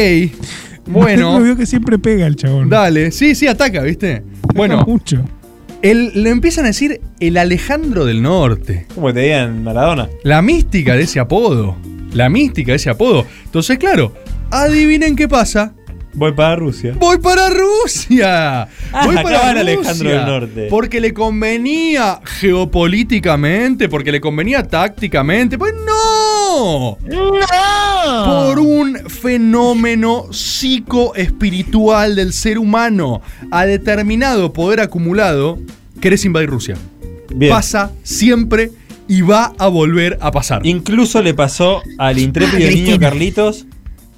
Bueno. 0.87 1.39
veo 1.41 1.55
que 1.55 1.65
siempre 1.65 1.99
pega 1.99 2.25
el 2.25 2.35
chabón. 2.35 2.69
Dale, 2.69 3.11
sí, 3.11 3.35
sí, 3.35 3.47
ataca, 3.47 3.83
¿viste? 3.83 4.23
Ataca 4.43 4.53
Bueno, 4.55 4.83
mucho. 4.87 5.23
el, 5.81 6.23
le 6.23 6.29
empiezan 6.31 6.65
a 6.65 6.69
decir 6.69 6.99
el 7.19 7.37
Alejandro 7.37 8.05
del 8.05 8.21
Norte. 8.21 8.87
Como 8.95 9.13
te 9.13 9.19
digan 9.21 9.63
Maradona. 9.63 10.09
La 10.23 10.41
mística 10.41 10.95
de 10.95 11.03
ese 11.03 11.19
apodo. 11.19 11.75
La 12.13 12.27
mística 12.29 12.71
de 12.71 12.77
ese 12.77 12.89
apodo. 12.89 13.25
Entonces, 13.45 13.77
claro, 13.77 14.13
adivinen 14.49 15.15
qué 15.15 15.27
pasa. 15.27 15.73
Voy 16.13 16.31
para 16.31 16.55
Rusia. 16.55 16.95
Voy 16.97 17.19
para 17.19 17.49
Rusia. 17.49 18.63
Ah, 18.63 18.67
Voy 19.05 19.15
para 19.15 19.53
Rusia. 19.53 19.59
Alejandro 19.61 20.09
del 20.09 20.25
Norte. 20.25 20.67
Porque 20.69 20.99
le 20.99 21.13
convenía 21.13 22.19
geopolíticamente, 22.23 23.89
porque 23.89 24.11
le 24.11 24.19
convenía 24.19 24.63
tácticamente. 24.63 25.57
Pues 25.57 25.73
no. 25.85 26.97
¡No! 27.05 27.31
por 28.25 28.59
un 28.59 28.97
fenómeno 29.07 30.25
psicoespiritual 30.31 32.15
del 32.15 32.33
ser 32.33 32.57
humano 32.57 33.21
a 33.51 33.65
determinado 33.65 34.51
poder 34.51 34.79
acumulado, 34.79 35.59
querés 36.01 36.25
invadir 36.25 36.49
Rusia. 36.49 36.75
Bien. 37.33 37.51
Pasa 37.51 37.91
siempre 38.03 38.71
y 39.07 39.21
va 39.21 39.53
a 39.57 39.67
volver 39.67 40.17
a 40.21 40.31
pasar. 40.31 40.65
Incluso 40.65 41.21
le 41.21 41.33
pasó 41.33 41.81
al 41.97 42.17
intrépido 42.17 42.69
niño 42.69 42.99
Carlitos 42.99 43.65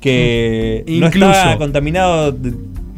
que 0.01 0.83
no 0.87 1.07
Incluso. 1.07 1.31
estaba 1.31 1.57
contaminado 1.57 2.31
de, 2.33 2.53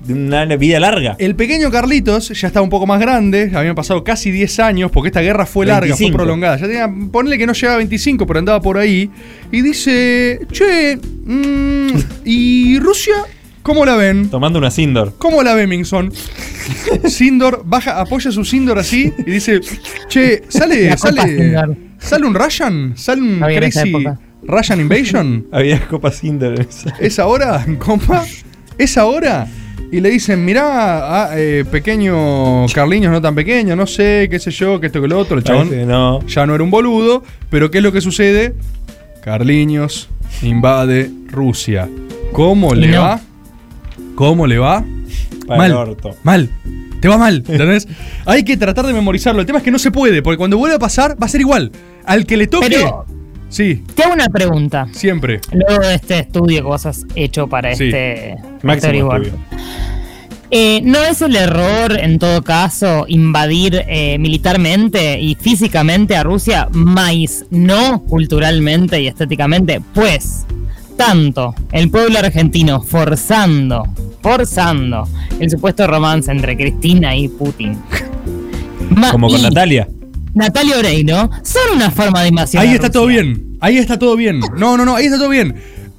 de 0.06 0.14
una 0.14 0.46
vida 0.56 0.80
larga. 0.80 1.16
El 1.20 1.36
pequeño 1.36 1.70
Carlitos 1.70 2.30
ya 2.30 2.48
estaba 2.48 2.64
un 2.64 2.70
poco 2.70 2.88
más 2.88 3.00
grande, 3.00 3.52
habían 3.54 3.76
pasado 3.76 4.04
casi 4.04 4.32
10 4.32 4.60
años, 4.60 4.92
porque 4.92 5.08
esta 5.10 5.22
guerra 5.22 5.46
fue 5.46 5.66
larga, 5.66 5.88
25. 5.88 6.10
fue 6.12 6.18
prolongada. 6.18 6.58
Ya 6.58 6.68
tenía, 6.68 6.90
ponle 7.12 7.38
que 7.38 7.46
no 7.46 7.54
llegaba 7.54 7.76
a 7.76 7.78
25, 7.78 8.26
pero 8.26 8.40
andaba 8.40 8.62
por 8.62 8.78
ahí. 8.78 9.10
Y 9.52 9.62
dice, 9.62 10.40
che, 10.52 10.98
mm, 10.98 11.90
¿y 12.26 12.80
Rusia? 12.80 13.16
¿Cómo 13.62 13.86
la 13.86 13.96
ven? 13.96 14.30
Tomando 14.30 14.60
una 14.60 14.72
Sindor. 14.72 15.14
¿Cómo 15.18 15.42
la 15.42 15.54
ve 15.54 15.68
Mingson? 15.68 16.12
Sindor 17.06 17.64
baja, 17.66 18.00
apoya 18.02 18.30
su 18.32 18.44
Sindor 18.44 18.78
así 18.78 19.14
y 19.26 19.32
dice, 19.32 19.62
che, 20.10 20.44
sale, 20.50 20.98
sale, 20.98 21.68
sale 21.98 22.26
un 22.26 22.34
Russian, 22.34 22.94
sale 22.98 23.22
un 23.22 23.40
No 23.40 23.48
crazy 23.48 23.90
época. 23.90 24.20
Russian 24.48 24.80
Invasion. 24.82 25.48
Había 25.52 25.88
Copa 25.88 26.10
esa. 26.10 26.94
¿Es 27.00 27.20
ahora, 27.20 27.66
compa? 27.80 28.26
¿Es 28.78 28.98
ahora? 28.98 29.48
Y 29.92 30.02
le 30.02 30.10
dicen, 30.10 30.44
mirá, 30.44 31.26
ah, 31.26 31.30
eh, 31.36 31.66
pequeño 31.70 32.66
Carliños, 32.74 33.12
no 33.12 33.22
tan 33.22 33.36
pequeño, 33.36 33.76
no 33.76 33.86
sé, 33.86 34.28
qué 34.30 34.40
sé 34.40 34.50
yo, 34.50 34.80
que 34.80 34.88
esto 34.88 35.00
que 35.02 35.08
lo 35.08 35.20
otro. 35.20 35.38
El 35.38 35.44
chabón 35.44 35.68
Parece 35.68 35.86
que 35.86 35.92
no. 35.92 36.26
ya 36.26 36.46
no 36.48 36.56
era 36.56 36.64
un 36.64 36.72
boludo, 36.72 37.24
pero 37.52 37.70
¿qué 37.70 37.78
es 37.78 37.84
lo 37.84 37.92
que 37.92 38.02
sucede? 38.02 38.56
Carliños 39.24 40.10
invade 40.42 41.12
Rusia. 41.30 41.88
¿Cómo 42.32 42.74
le 42.74 42.88
no. 42.88 43.02
va? 43.02 43.22
¿Cómo 44.16 44.48
le 44.48 44.58
va? 44.58 44.84
Para 45.48 45.58
mal. 45.60 45.72
el 45.72 45.78
orto. 45.78 46.16
Mal. 46.24 46.50
Te 47.00 47.08
va 47.08 47.18
mal, 47.18 47.44
¿entendés? 47.48 47.88
Hay 48.26 48.44
que 48.44 48.58
tratar 48.58 48.88
de 48.88 48.94
memorizarlo. 48.94 49.42
El 49.42 49.46
tema 49.46 49.60
es 49.60 49.64
que 49.64 49.72
no 49.72 49.78
se 49.80 49.92
puede, 49.92 50.22
porque 50.24 50.38
cuando 50.38 50.58
vuelva 50.58 50.78
a 50.78 50.80
pasar, 50.80 51.22
va 51.22 51.26
a 51.26 51.30
ser 51.30 51.42
igual. 51.42 51.72
Al 52.06 52.26
que 52.26 52.38
le 52.38 52.48
toque. 52.48 52.70
Pero- 52.70 53.06
Sí, 53.54 53.84
Te 53.94 54.02
hago 54.04 54.14
una 54.14 54.26
pregunta. 54.30 54.88
siempre. 54.94 55.40
Luego 55.52 55.86
de 55.86 55.94
este 55.94 56.18
estudio 56.20 56.58
que 56.58 56.68
vos 56.68 56.86
has 56.88 57.06
hecho 57.14 57.48
para 57.48 57.76
Sí. 57.76 57.86
este 57.86 58.36
Máximo 58.64 59.14
estudio. 59.16 59.34
Eh, 60.50 60.82
¿No 60.84 61.00
es 61.04 61.22
el 61.22 61.36
error, 61.36 62.00
en 62.00 62.18
todo 62.18 62.42
caso, 62.44 63.06
invadir 63.08 63.84
eh, 63.88 64.18
militarmente 64.20 65.20
y 65.20 65.36
físicamente 65.36 66.16
a 66.16 66.24
Rusia, 66.24 66.68
más 66.72 67.46
no 67.52 68.02
culturalmente 68.04 69.00
y 69.02 69.08
estéticamente? 69.08 69.82
Pues, 69.94 70.46
tanto 70.98 71.54
el 71.72 71.90
pueblo 71.92 72.20
argentino 72.20 72.82
forzando, 72.82 73.84
forzando 74.22 75.08
el 75.40 75.50
supuesto 75.50 75.86
romance 75.88 76.32
entre 76.32 76.56
Cristina 76.58 77.16
y 77.16 77.28
Putin. 77.30 77.78
Ma- 78.90 79.12
Como 79.12 79.28
con 79.30 79.40
y- 79.40 79.44
Natalia. 79.44 79.88
Natalia 80.34 80.78
Oreiro 80.78 81.30
son 81.44 81.76
una 81.76 81.92
forma 81.92 82.22
de 82.22 82.30
invasión. 82.30 82.62
Ahí 82.64 82.70
está 82.70 82.88
Rusia. 82.88 82.92
todo 82.94 83.08
bien. 83.08 83.58
Ahí 83.62 83.78
está 83.78 84.00
todo 84.00 84.16
bien. 84.16 84.40
No, 84.58 84.78
no, 84.78 84.86
no, 84.86 84.96
ahí 84.96 85.06
está 85.06 85.18
todo 85.18 85.30
bien. 85.30 85.56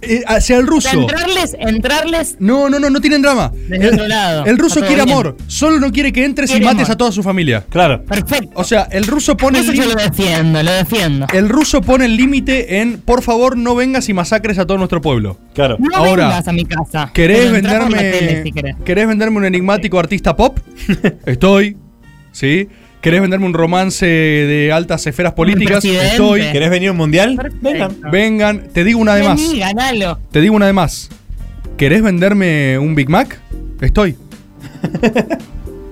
Eh, 0.06 0.22
hacia 0.26 0.58
el 0.58 0.66
ruso. 0.66 0.90
entrarles, 0.90 1.56
entrarles 1.58 2.36
No, 2.38 2.68
no, 2.68 2.78
no, 2.78 2.90
no 2.90 3.00
tienen 3.00 3.22
drama. 3.22 3.50
Desde 3.54 3.86
el, 3.88 3.94
otro 3.94 4.06
lado. 4.06 4.44
el 4.44 4.58
ruso 4.58 4.80
quiere 4.80 4.96
bien. 5.04 5.08
amor. 5.10 5.36
Solo 5.46 5.80
no 5.80 5.90
quiere 5.92 6.12
que 6.12 6.26
entres 6.26 6.50
y 6.50 6.60
mates 6.60 6.82
amor. 6.82 6.90
a 6.90 6.96
toda 6.98 7.12
su 7.12 7.22
familia. 7.22 7.64
Claro. 7.70 8.04
perfecto. 8.04 8.50
O 8.54 8.64
sea, 8.64 8.82
el 8.90 9.06
ruso 9.06 9.34
pone 9.34 9.60
el 9.60 9.64
Eso 9.64 9.72
yo 9.72 9.84
lo 9.84 9.88
límite. 9.94 10.10
defiendo, 10.10 10.62
lo 10.62 10.72
defiendo. 10.72 11.26
El 11.32 11.48
ruso 11.48 11.80
pone 11.80 12.04
el 12.04 12.16
límite 12.18 12.80
en 12.80 13.00
por 13.00 13.22
favor 13.22 13.56
no 13.56 13.74
vengas 13.74 14.08
y 14.10 14.12
masacres 14.12 14.58
a 14.58 14.66
todo 14.66 14.76
nuestro 14.76 15.00
pueblo. 15.00 15.38
Claro. 15.54 15.78
No 15.80 15.88
Ahora, 15.96 16.28
vengas 16.28 16.48
a 16.48 16.52
mi 16.52 16.66
casa. 16.66 17.10
¿Querés 17.14 17.50
venderme. 17.50 17.96
tele 17.96 18.42
si 18.42 18.52
querés. 18.52 18.76
¿Querés 18.84 19.08
venderme 19.08 19.38
un 19.38 19.46
enigmático 19.46 19.98
artista 19.98 20.36
pop? 20.36 20.58
Estoy. 21.24 21.78
¿Sí? 22.32 22.68
¿Querés 23.04 23.20
venderme 23.20 23.44
un 23.44 23.52
romance 23.52 24.06
de 24.06 24.72
altas 24.72 25.06
esferas 25.06 25.34
políticas? 25.34 25.84
Estoy. 25.84 26.40
¿Querés 26.52 26.70
venir 26.70 26.88
a 26.88 26.92
un 26.92 26.96
mundial? 26.96 27.36
Perfecto. 27.36 27.60
Vengan. 27.70 27.96
Vengan. 28.10 28.68
Te 28.72 28.82
digo 28.82 28.98
una 28.98 29.14
de 29.14 29.22
más. 29.24 29.36
Vení, 29.40 29.58
ganalo. 29.60 30.18
Te 30.30 30.40
digo 30.40 30.56
una 30.56 30.66
de 30.66 30.72
más. 30.72 31.10
¿Querés 31.76 32.02
venderme 32.02 32.78
un 32.78 32.94
Big 32.94 33.10
Mac? 33.10 33.38
Estoy. 33.82 34.16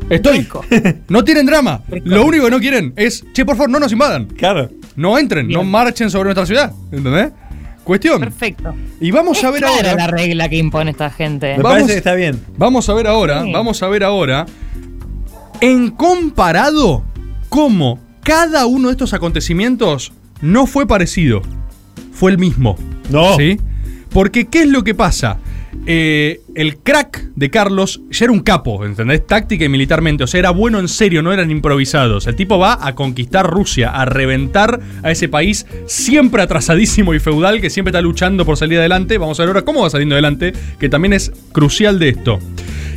Estoy. 0.09 0.39
Rico. 0.39 0.65
No 1.09 1.23
tienen 1.23 1.45
drama. 1.45 1.83
Rico. 1.89 2.09
Lo 2.09 2.25
único 2.25 2.47
que 2.47 2.51
no 2.51 2.61
quieren 2.61 2.93
es, 2.97 3.25
che, 3.35 3.45
por 3.45 3.57
favor, 3.57 3.69
no 3.71 3.79
nos 3.79 3.93
invadan. 3.93 4.25
Claro. 4.27 4.71
No 4.97 5.19
entren, 5.19 5.49
no 5.49 5.65
marchen 5.65 6.11
sobre 6.11 6.25
nuestra 6.25 6.47
ciudad. 6.47 6.73
¿Entendés? 6.91 7.29
Cuestión. 7.85 8.21
Perfecto. 8.21 8.75
Y 9.01 9.11
vamos 9.11 9.37
Es 9.39 9.45
a 9.45 9.51
ver 9.51 9.61
clara 9.61 9.75
ahora. 9.91 9.95
la 9.97 10.07
regla 10.07 10.49
que 10.49 10.57
impone 10.57 10.93
esta 10.93 11.11
gente. 11.11 11.57
Me 11.57 11.63
Vamos- 11.63 11.73
parece 11.73 11.93
que 11.93 11.99
está 11.99 12.15
bien. 12.15 12.41
Vamos 12.57 12.89
a 12.89 12.95
ver 12.95 13.07
ahora, 13.07 13.43
Sí. 13.43 13.53
vamos 13.53 13.83
a 13.83 13.89
ver 13.89 14.05
ahora, 14.05 14.47
en 15.63 15.93
comparado, 15.93 17.05
cómo 17.49 18.01
cada 18.25 18.67
uno 18.67 18.89
de 18.89 18.93
estos 18.93 19.15
acontecimientos 19.15 20.13
no 20.41 20.67
fue 20.67 20.89
parecido, 20.89 21.41
fue 22.13 22.33
el 22.33 22.39
mismo. 22.39 22.77
No. 23.11 23.37
¿Sí? 23.37 23.61
Porque, 24.11 24.49
¿qué 24.49 24.63
es 24.63 24.69
lo 24.69 24.83
que 24.83 24.97
pasa? 24.97 25.39
Eh, 25.87 26.41
el 26.55 26.77
crack 26.77 27.31
de 27.35 27.51
Carlos 27.51 28.03
ya 28.11 28.27
era 28.27 28.33
un 28.33 28.41
capo, 28.41 28.85
¿entendés? 28.85 29.27
Táctica 29.27 29.65
y 29.65 29.69
militarmente, 29.69 30.23
o 30.25 30.27
sea, 30.27 30.39
era 30.39 30.51
bueno 30.51 30.79
en 30.79 30.87
serio, 30.89 31.23
no 31.23 31.33
eran 31.33 31.51
improvisados. 31.51 32.27
El 32.27 32.37
tipo 32.37 32.59
va 32.59 32.79
a 32.87 32.95
conquistar 32.95 33.47
Rusia, 33.51 33.91
a 33.91 34.05
reventar 34.05 34.81
a 35.03 35.11
ese 35.11 35.29
país 35.29 35.67
siempre 35.87 36.43
atrasadísimo 36.43 37.15
y 37.15 37.19
feudal 37.21 37.61
que 37.61 37.71
siempre 37.71 37.91
está 37.91 38.01
luchando 38.01 38.45
por 38.45 38.57
salir 38.57 38.79
adelante. 38.79 39.19
Vamos 39.19 39.41
a 39.41 39.43
ver 39.43 39.49
ahora 39.49 39.63
cómo 39.63 39.83
va 39.83 39.91
saliendo 39.91 40.15
adelante, 40.15 40.53
que 40.79 40.89
también 40.89 41.15
es 41.15 41.33
crucial 41.53 41.99
de 41.99 42.11
esto. 42.11 42.39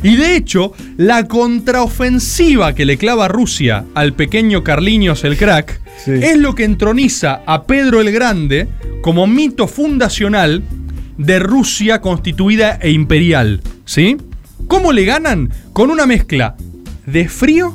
Y 0.02 0.16
de 0.16 0.36
hecho, 0.36 0.72
la 0.98 1.26
contraofensiva 1.26 2.74
que 2.74 2.84
le 2.84 2.96
clava 2.98 3.28
Rusia 3.28 3.84
al 3.94 4.12
pequeño 4.12 4.62
Carliños 4.62 5.24
el 5.24 5.36
crack 5.36 5.80
Sí. 6.04 6.12
es 6.12 6.36
lo 6.36 6.54
que 6.54 6.64
entroniza 6.64 7.40
a 7.46 7.64
Pedro 7.64 8.02
el 8.02 8.12
Grande 8.12 8.68
como 9.00 9.26
mito 9.26 9.66
fundacional 9.66 10.62
de 11.18 11.38
Rusia 11.38 12.00
constituida 12.00 12.78
e 12.80 12.90
imperial. 12.90 13.62
¿Sí? 13.84 14.16
¿Cómo 14.68 14.92
le 14.92 15.04
ganan? 15.04 15.50
Con 15.72 15.90
una 15.90 16.06
mezcla 16.06 16.56
de 17.06 17.28
frío 17.28 17.74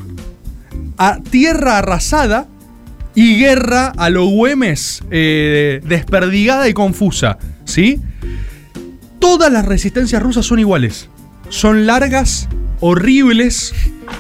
a 0.97 1.19
tierra 1.21 1.77
arrasada 1.77 2.47
y 3.15 3.38
guerra 3.38 3.88
a 3.97 4.10
lo 4.10 4.25
Güemes 4.25 5.04
eh, 5.12 5.82
desperdigada 5.86 6.69
y 6.69 6.73
confusa. 6.73 7.38
¿Sí? 7.65 7.99
Todas 9.19 9.51
las 9.51 9.65
resistencias 9.65 10.21
rusas 10.21 10.45
son 10.45 10.60
iguales. 10.60 11.10
Son 11.49 11.86
largas, 11.86 12.47
horribles, 12.80 13.73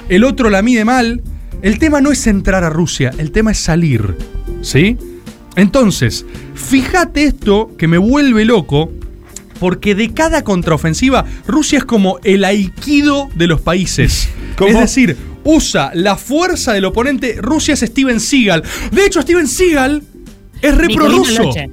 el 0.09 0.23
otro 0.23 0.49
la 0.49 0.61
mide 0.61 0.85
mal. 0.85 1.21
El 1.61 1.79
tema 1.79 2.01
no 2.01 2.11
es 2.11 2.25
entrar 2.27 2.63
a 2.63 2.69
Rusia, 2.69 3.11
el 3.17 3.31
tema 3.31 3.51
es 3.51 3.59
salir. 3.59 4.15
¿Sí? 4.61 4.97
Entonces, 5.55 6.25
fíjate 6.55 7.23
esto 7.23 7.71
que 7.77 7.87
me 7.87 7.97
vuelve 7.97 8.45
loco, 8.45 8.91
porque 9.61 9.93
de 9.93 10.11
cada 10.11 10.43
contraofensiva, 10.43 11.23
Rusia 11.45 11.77
es 11.77 11.85
como 11.85 12.17
el 12.23 12.43
aikido 12.43 13.29
de 13.35 13.45
los 13.45 13.61
países. 13.61 14.27
¿Cómo? 14.57 14.71
Es 14.71 14.79
decir, 14.79 15.15
usa 15.43 15.91
la 15.93 16.17
fuerza 16.17 16.73
del 16.73 16.85
oponente. 16.85 17.35
Rusia 17.39 17.75
es 17.75 17.81
Steven 17.81 18.19
Seagal. 18.19 18.63
De 18.91 19.05
hecho, 19.05 19.21
Steven 19.21 19.47
Seagal 19.47 20.01
es 20.63 20.75
re 20.75 20.87
Nicolino 20.87 21.21
prorruso. 21.21 21.43
Loche. 21.43 21.69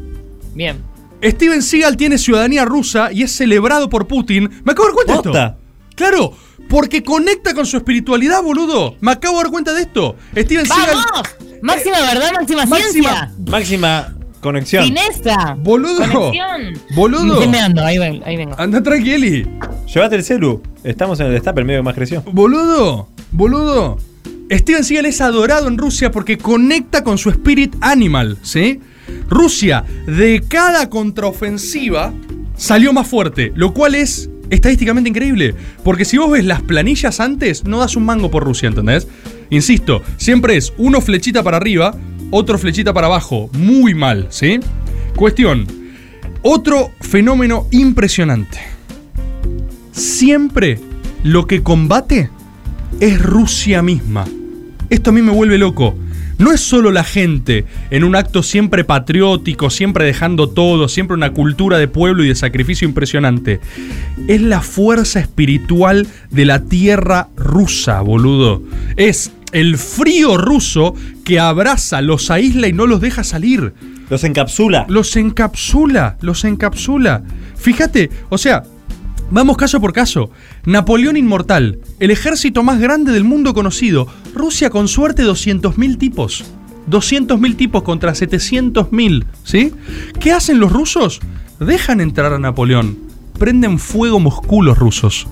Bien. 0.54 0.76
Steven 1.24 1.62
Seagal 1.62 1.96
tiene 1.96 2.18
ciudadanía 2.18 2.66
rusa 2.66 3.10
y 3.10 3.22
es 3.22 3.32
celebrado 3.32 3.88
por 3.88 4.06
Putin. 4.06 4.50
Me 4.64 4.72
acabo 4.72 4.88
de 4.88 4.88
dar 4.88 4.94
cuenta 4.94 5.12
de 5.12 5.46
esto. 5.46 5.58
Claro, 5.94 6.36
porque 6.68 7.02
conecta 7.02 7.54
con 7.54 7.64
su 7.64 7.78
espiritualidad, 7.78 8.42
boludo. 8.42 8.96
Me 9.00 9.12
acabo 9.12 9.38
de 9.38 9.44
dar 9.44 9.50
cuenta 9.50 9.72
de 9.72 9.80
esto. 9.80 10.14
Steven 10.36 10.66
Seagal. 10.66 10.94
¡Vamos! 11.10 11.28
Máxima 11.62 12.00
verdad, 12.00 12.32
máxima, 12.34 12.66
máxima- 12.66 12.92
ciencia. 12.92 13.32
Máxima 13.46 14.17
conexión. 14.40 14.84
Fineza. 14.84 15.54
Boludo. 15.58 15.98
Conexión. 16.10 16.74
Boludo. 16.94 17.24
Me 17.24 17.32
estoy 17.34 17.48
meando, 17.48 17.84
ahí, 17.84 17.98
ven- 17.98 18.22
ahí 18.24 18.36
vengo. 18.36 18.54
Anda 18.58 18.82
tranquili. 18.82 19.46
Llévate 19.92 20.16
el 20.16 20.24
celu. 20.24 20.62
Estamos 20.84 21.18
en 21.20 21.26
el 21.26 21.32
destape, 21.32 21.60
el 21.60 21.66
medio 21.66 21.80
que 21.80 21.84
más 21.84 21.94
creció. 21.94 22.22
Boludo. 22.32 23.08
Boludo. 23.32 23.98
Steven 24.50 24.82
Seagal 24.84 25.06
es 25.06 25.20
adorado 25.20 25.68
en 25.68 25.76
Rusia 25.76 26.10
porque 26.10 26.38
conecta 26.38 27.04
con 27.04 27.18
su 27.18 27.28
spirit 27.30 27.76
animal, 27.82 28.38
¿sí? 28.42 28.80
Rusia, 29.28 29.84
de 30.06 30.42
cada 30.48 30.88
contraofensiva, 30.88 32.12
salió 32.56 32.92
más 32.92 33.06
fuerte, 33.06 33.52
lo 33.54 33.74
cual 33.74 33.94
es 33.94 34.30
estadísticamente 34.50 35.10
increíble. 35.10 35.54
Porque 35.84 36.04
si 36.06 36.16
vos 36.16 36.30
ves 36.30 36.44
las 36.44 36.62
planillas 36.62 37.20
antes, 37.20 37.64
no 37.64 37.78
das 37.80 37.96
un 37.96 38.04
mango 38.04 38.30
por 38.30 38.42
Rusia, 38.44 38.68
¿entendés? 38.68 39.06
Insisto, 39.50 40.02
siempre 40.16 40.56
es 40.56 40.72
uno 40.78 41.00
flechita 41.02 41.42
para 41.42 41.58
arriba, 41.58 41.94
otro 42.30 42.58
flechita 42.58 42.92
para 42.92 43.06
abajo. 43.06 43.50
Muy 43.52 43.94
mal, 43.94 44.26
¿sí? 44.30 44.60
Cuestión. 45.16 45.66
Otro 46.42 46.90
fenómeno 47.00 47.66
impresionante. 47.70 48.58
Siempre 49.92 50.78
lo 51.24 51.46
que 51.46 51.62
combate 51.62 52.30
es 53.00 53.20
Rusia 53.20 53.82
misma. 53.82 54.24
Esto 54.90 55.10
a 55.10 55.12
mí 55.12 55.22
me 55.22 55.32
vuelve 55.32 55.58
loco. 55.58 55.94
No 56.38 56.52
es 56.52 56.60
solo 56.60 56.92
la 56.92 57.02
gente 57.02 57.64
en 57.90 58.04
un 58.04 58.14
acto 58.14 58.44
siempre 58.44 58.84
patriótico, 58.84 59.70
siempre 59.70 60.04
dejando 60.04 60.48
todo, 60.48 60.86
siempre 60.86 61.16
una 61.16 61.32
cultura 61.32 61.78
de 61.78 61.88
pueblo 61.88 62.22
y 62.22 62.28
de 62.28 62.36
sacrificio 62.36 62.86
impresionante. 62.86 63.58
Es 64.28 64.40
la 64.40 64.60
fuerza 64.60 65.18
espiritual 65.18 66.06
de 66.30 66.44
la 66.44 66.62
tierra 66.62 67.28
rusa, 67.36 68.00
boludo. 68.02 68.62
Es 68.96 69.32
el 69.52 69.78
frío 69.78 70.36
ruso 70.36 70.94
que 71.24 71.40
abraza, 71.40 72.00
los 72.00 72.30
aísla 72.30 72.68
y 72.68 72.72
no 72.72 72.86
los 72.86 73.00
deja 73.00 73.24
salir. 73.24 73.74
Los 74.10 74.24
encapsula. 74.24 74.86
Los 74.88 75.16
encapsula, 75.16 76.16
los 76.20 76.44
encapsula. 76.44 77.22
Fíjate, 77.56 78.10
o 78.28 78.38
sea, 78.38 78.62
vamos 79.30 79.56
caso 79.56 79.80
por 79.80 79.92
caso. 79.92 80.30
Napoleón 80.64 81.16
Inmortal, 81.16 81.78
el 82.00 82.10
ejército 82.10 82.62
más 82.62 82.80
grande 82.80 83.12
del 83.12 83.24
mundo 83.24 83.54
conocido. 83.54 84.08
Rusia 84.34 84.70
con 84.70 84.88
suerte 84.88 85.24
200.000 85.24 85.98
tipos. 85.98 86.44
200.000 86.88 87.56
tipos 87.56 87.82
contra 87.82 88.12
700.000, 88.12 89.26
¿sí? 89.44 89.72
¿Qué 90.20 90.32
hacen 90.32 90.58
los 90.58 90.72
rusos? 90.72 91.20
Dejan 91.60 92.00
entrar 92.00 92.32
a 92.32 92.38
Napoleón. 92.38 92.98
Prenden 93.38 93.78
fuego 93.78 94.20
Moscú 94.20 94.62
los 94.62 94.78
rusos. 94.78 95.26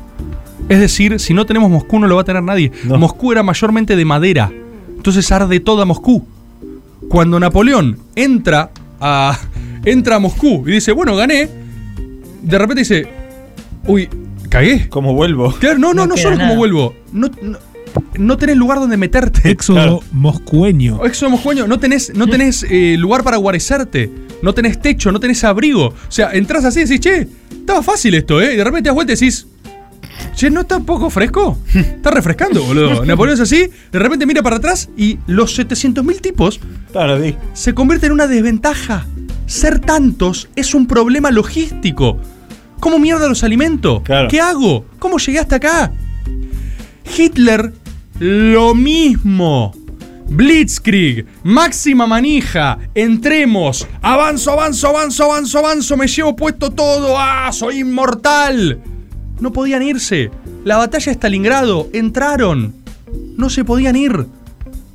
Es 0.68 0.80
decir, 0.80 1.20
si 1.20 1.32
no 1.34 1.46
tenemos 1.46 1.70
Moscú 1.70 1.98
no 1.98 2.06
lo 2.06 2.16
va 2.16 2.22
a 2.22 2.24
tener 2.24 2.42
nadie. 2.42 2.72
No. 2.84 2.98
Moscú 2.98 3.32
era 3.32 3.42
mayormente 3.42 3.94
de 3.96 4.04
madera. 4.04 4.50
Entonces 4.96 5.30
arde 5.30 5.60
toda 5.60 5.84
Moscú 5.84 6.26
cuando 7.08 7.38
Napoleón 7.38 7.98
entra 8.16 8.70
a, 9.00 9.38
entra 9.84 10.16
a 10.16 10.18
Moscú 10.18 10.64
y 10.66 10.72
dice, 10.72 10.90
bueno, 10.92 11.14
gané, 11.14 11.48
de 12.42 12.58
repente 12.58 12.80
dice, 12.80 13.06
uy, 13.86 14.08
cagué. 14.48 14.88
¿Cómo 14.88 15.14
vuelvo? 15.14 15.52
Claro, 15.60 15.78
no, 15.78 15.94
no, 15.94 16.02
No 16.06 16.06
no, 16.06 16.16
solo 16.16 16.34
como 16.36 16.46
nada. 16.46 16.58
vuelvo, 16.58 16.94
no, 17.12 17.30
no, 17.42 17.58
no 18.18 18.36
tenés 18.36 18.56
lugar 18.56 18.78
donde 18.80 18.96
meterte. 18.96 19.48
Éxodo 19.50 19.76
Claro. 19.76 20.00
moscueño. 20.10 21.04
Éxodo 21.04 21.30
moscueño, 21.30 21.68
no 21.68 21.78
tenés, 21.78 22.12
no 22.16 22.26
tenés 22.26 22.66
eh, 22.68 22.96
lugar 22.98 23.22
para 23.22 23.36
guarecerte, 23.36 24.10
no 24.42 24.52
tenés 24.52 24.80
techo, 24.80 25.12
no 25.12 25.20
tenés 25.20 25.44
abrigo. 25.44 25.86
O 25.88 25.94
sea, 26.10 26.32
entras 26.32 26.64
así 26.64 26.80
y 26.80 26.84
decís, 26.84 27.00
che, 27.00 27.28
estaba 27.52 27.82
fácil 27.84 28.14
esto, 28.14 28.40
¿eh? 28.40 28.54
Y 28.54 28.56
de 28.56 28.64
repente 28.64 28.82
te 28.84 28.88
das 28.88 28.94
vuelta 28.96 29.12
y 29.12 29.16
decís, 29.16 29.46
che, 30.34 30.50
¿no 30.50 30.60
está 30.60 30.76
un 30.76 30.84
poco 30.84 31.10
fresco? 31.10 31.58
Está 31.74 32.10
refrescando, 32.10 32.62
boludo. 32.62 33.04
Napoleón 33.06 33.34
es 33.34 33.40
así, 33.40 33.68
de 33.92 33.98
repente 33.98 34.26
mira 34.26 34.42
para 34.42 34.56
atrás 34.56 34.88
y 34.96 35.18
los 35.26 35.58
700.000 35.58 36.20
tipos 36.20 36.60
se 37.52 37.74
convierte 37.74 38.06
en 38.06 38.12
una 38.12 38.26
desventaja. 38.26 39.06
Ser 39.46 39.78
tantos 39.78 40.48
es 40.56 40.74
un 40.74 40.86
problema 40.86 41.30
logístico. 41.30 42.18
¿Cómo 42.80 42.98
mierda 42.98 43.28
los 43.28 43.44
alimento? 43.44 44.02
Claro. 44.02 44.28
¿Qué 44.28 44.40
hago? 44.40 44.86
¿Cómo 44.98 45.18
llegué 45.18 45.38
hasta 45.38 45.56
acá? 45.56 45.92
Hitler, 47.16 47.72
lo 48.18 48.74
mismo. 48.74 49.74
Blitzkrieg, 50.28 51.24
máxima 51.44 52.06
manija, 52.06 52.78
entremos, 52.94 53.86
avanzo, 54.02 54.52
avanzo, 54.52 54.88
avanzo, 54.88 55.24
avanzo, 55.24 55.58
avanzo, 55.60 55.96
me 55.96 56.08
llevo 56.08 56.34
puesto 56.34 56.72
todo, 56.72 57.16
ah, 57.16 57.52
soy 57.52 57.80
inmortal. 57.80 58.80
No 59.40 59.52
podían 59.52 59.82
irse. 59.82 60.30
La 60.64 60.76
batalla 60.78 61.06
de 61.06 61.12
Stalingrado, 61.12 61.88
entraron. 61.92 62.74
No 63.36 63.50
se 63.50 63.64
podían 63.64 63.96
ir. 63.96 64.26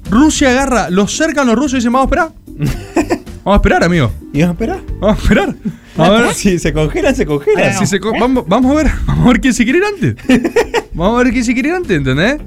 Rusia 0.10 0.50
agarra, 0.50 0.90
los 0.90 1.16
cercan 1.16 1.48
los 1.48 1.56
rusos 1.56 1.74
y 1.74 1.76
dicen, 1.78 1.94
vamos 1.94 2.12
a 2.12 2.16
esperar. 2.16 2.32
Vamos 3.44 3.56
a 3.56 3.60
esperar, 3.62 3.84
amigo. 3.84 4.12
¿Y 4.34 4.42
vamos 4.42 4.50
a 4.50 4.54
esperar? 4.54 4.80
Vamos 5.00 5.18
a 5.18 5.22
esperar. 5.24 5.56
Vamos 5.98 6.20
a 6.20 6.22
ver. 6.26 6.34
Si 6.36 6.60
se 6.60 6.72
congelan, 6.74 7.16
se 7.16 7.26
congelan. 7.26 7.76
Si 7.80 7.88
se 7.88 8.00
co- 8.00 8.12
vamos, 8.20 8.46
vamos 8.48 8.72
a 8.72 8.76
ver, 8.76 8.92
vamos 9.08 9.26
a 9.26 9.30
ver 9.30 9.42
quién 9.42 9.54
se 9.56 9.64
quiere 9.64 9.80
ir 9.80 9.86
antes. 9.86 10.16
Vamos 10.94 11.20
a 11.20 11.24
ver 11.24 11.34
quién 11.34 11.44
se 11.46 11.54
quiere 11.56 11.70
ir 11.70 11.76
antes, 11.76 11.98
¿entendés? 11.98 12.38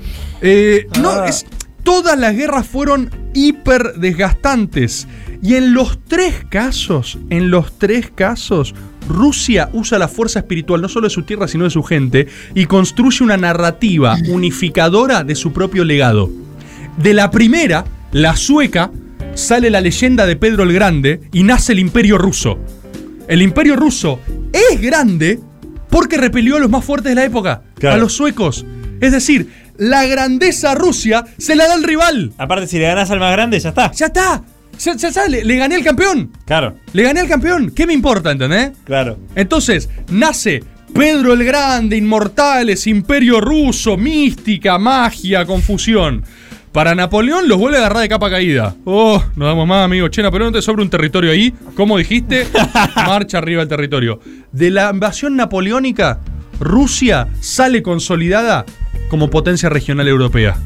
Eh, 0.40 0.86
no, 1.02 1.10
Ah. 1.10 1.26
es- 1.28 1.46
todas 1.82 2.16
las 2.16 2.36
guerras 2.36 2.64
fueron 2.68 3.10
hiper 3.34 3.94
desgastantes. 3.94 5.08
Y 5.44 5.56
en 5.56 5.74
los 5.74 5.98
tres 6.08 6.46
casos, 6.48 7.18
en 7.28 7.50
los 7.50 7.78
tres 7.78 8.10
casos, 8.14 8.74
Rusia 9.06 9.68
usa 9.74 9.98
la 9.98 10.08
fuerza 10.08 10.38
espiritual 10.38 10.80
no 10.80 10.88
solo 10.88 11.06
de 11.06 11.14
su 11.14 11.22
tierra, 11.24 11.46
sino 11.48 11.64
de 11.64 11.70
su 11.70 11.82
gente, 11.82 12.28
y 12.54 12.64
construye 12.64 13.22
una 13.22 13.36
narrativa 13.36 14.16
unificadora 14.30 15.22
de 15.22 15.34
su 15.34 15.52
propio 15.52 15.84
legado. 15.84 16.30
De 16.96 17.12
la 17.12 17.30
primera, 17.30 17.84
la 18.10 18.36
sueca, 18.36 18.90
sale 19.34 19.68
la 19.68 19.82
leyenda 19.82 20.24
de 20.24 20.36
Pedro 20.36 20.62
el 20.62 20.72
Grande 20.72 21.20
y 21.30 21.42
nace 21.42 21.72
el 21.72 21.78
imperio 21.78 22.16
ruso. 22.16 22.58
El 23.28 23.42
imperio 23.42 23.76
ruso 23.76 24.20
es 24.50 24.80
grande 24.80 25.40
porque 25.90 26.16
repelió 26.16 26.56
a 26.56 26.60
los 26.60 26.70
más 26.70 26.86
fuertes 26.86 27.10
de 27.10 27.16
la 27.16 27.24
época, 27.24 27.62
Claro. 27.78 27.96
a 27.96 27.98
los 27.98 28.14
suecos. 28.14 28.64
Es 28.98 29.12
decir, 29.12 29.50
la 29.76 30.06
grandeza 30.06 30.74
Rusia 30.74 31.26
se 31.36 31.54
la 31.54 31.66
da 31.68 31.74
al 31.74 31.82
rival. 31.82 32.32
Aparte, 32.38 32.66
si 32.66 32.78
le 32.78 32.84
ganas 32.84 33.10
al 33.10 33.20
más 33.20 33.32
grande, 33.32 33.60
ya 33.60 33.68
está. 33.68 33.92
Ya 33.92 34.06
está. 34.06 34.42
Ya, 34.78 34.94
ya 34.96 35.08
está, 35.08 35.28
le, 35.28 35.44
le 35.44 35.56
gané 35.56 35.76
al 35.76 35.84
campeón. 35.84 36.30
Claro, 36.46 36.76
Le 36.92 37.02
gané 37.02 37.20
al 37.20 37.28
campeón. 37.28 37.70
¿Qué 37.74 37.86
me 37.86 37.92
importa, 37.94 38.30
entendés? 38.32 38.72
claro. 38.84 39.18
Entonces, 39.34 39.88
nace 40.10 40.62
Pedro 40.92 41.32
el 41.32 41.44
Grande, 41.44 41.96
Inmortales, 41.96 42.86
Imperio 42.86 43.40
Ruso, 43.40 43.96
mística, 43.96 44.78
magia, 44.78 45.44
confusión. 45.44 46.22
Para 46.72 46.94
Napoleón 46.96 47.48
los 47.48 47.58
vuelve 47.58 47.76
a 47.78 47.80
agarrar 47.80 48.02
de 48.02 48.08
capa 48.08 48.28
caída. 48.30 48.74
Oh, 48.84 49.22
nos 49.36 49.46
damos 49.48 49.66
más, 49.66 49.84
amigo. 49.84 50.08
Che, 50.08 50.22
Napoleón, 50.22 50.52
¿no 50.52 50.58
te 50.58 50.62
sobra 50.62 50.82
un 50.82 50.90
territorio 50.90 51.30
ahí? 51.30 51.54
¿Cómo 51.76 51.96
dijiste? 51.96 52.46
Marcha 52.96 53.38
arriba 53.38 53.62
el 53.62 53.68
territorio. 53.68 54.18
De 54.50 54.70
la 54.72 54.90
invasión 54.92 55.36
napoleónica, 55.36 56.20
Rusia 56.58 57.28
sale 57.40 57.80
consolidada 57.82 58.64
como 59.08 59.30
potencia 59.30 59.68
regional 59.68 60.08
europea. 60.08 60.56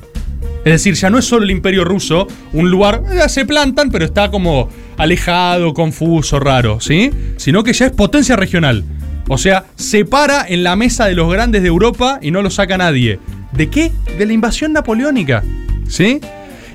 Es 0.65 0.73
decir, 0.73 0.95
ya 0.95 1.11
no 1.11 1.19
es 1.19 1.25
solo 1.25 1.45
el 1.45 1.51
imperio 1.51 1.85
ruso, 1.85 2.27
un 2.53 2.71
lugar, 2.71 3.03
eh, 3.11 3.29
se 3.29 3.47
plantan, 3.47 3.91
pero 3.91 4.05
está 4.05 4.31
como 4.31 4.69
alejado, 4.97 5.73
confuso, 5.73 6.41
raro, 6.41 6.81
¿sí? 6.81 7.11
Sino 7.37 7.63
que 7.65 7.73
ya 7.73 7.87
es 7.87 7.93
potencia 7.93 8.37
regional. 8.37 8.85
O 9.29 9.39
sea, 9.39 9.67
se 9.77 10.05
para 10.05 10.47
en 10.47 10.65
la 10.65 10.77
mesa 10.77 11.07
de 11.07 11.15
los 11.15 11.31
grandes 11.31 11.63
de 11.63 11.69
Europa 11.69 12.19
y 12.23 12.31
no 12.31 12.43
lo 12.43 12.51
saca 12.51 12.79
nadie. 12.79 13.21
¿De 13.53 13.69
qué? 13.69 13.93
De 14.19 14.27
la 14.27 14.33
invasión 14.33 14.73
napoleónica, 14.73 15.43
¿sí? 15.87 16.21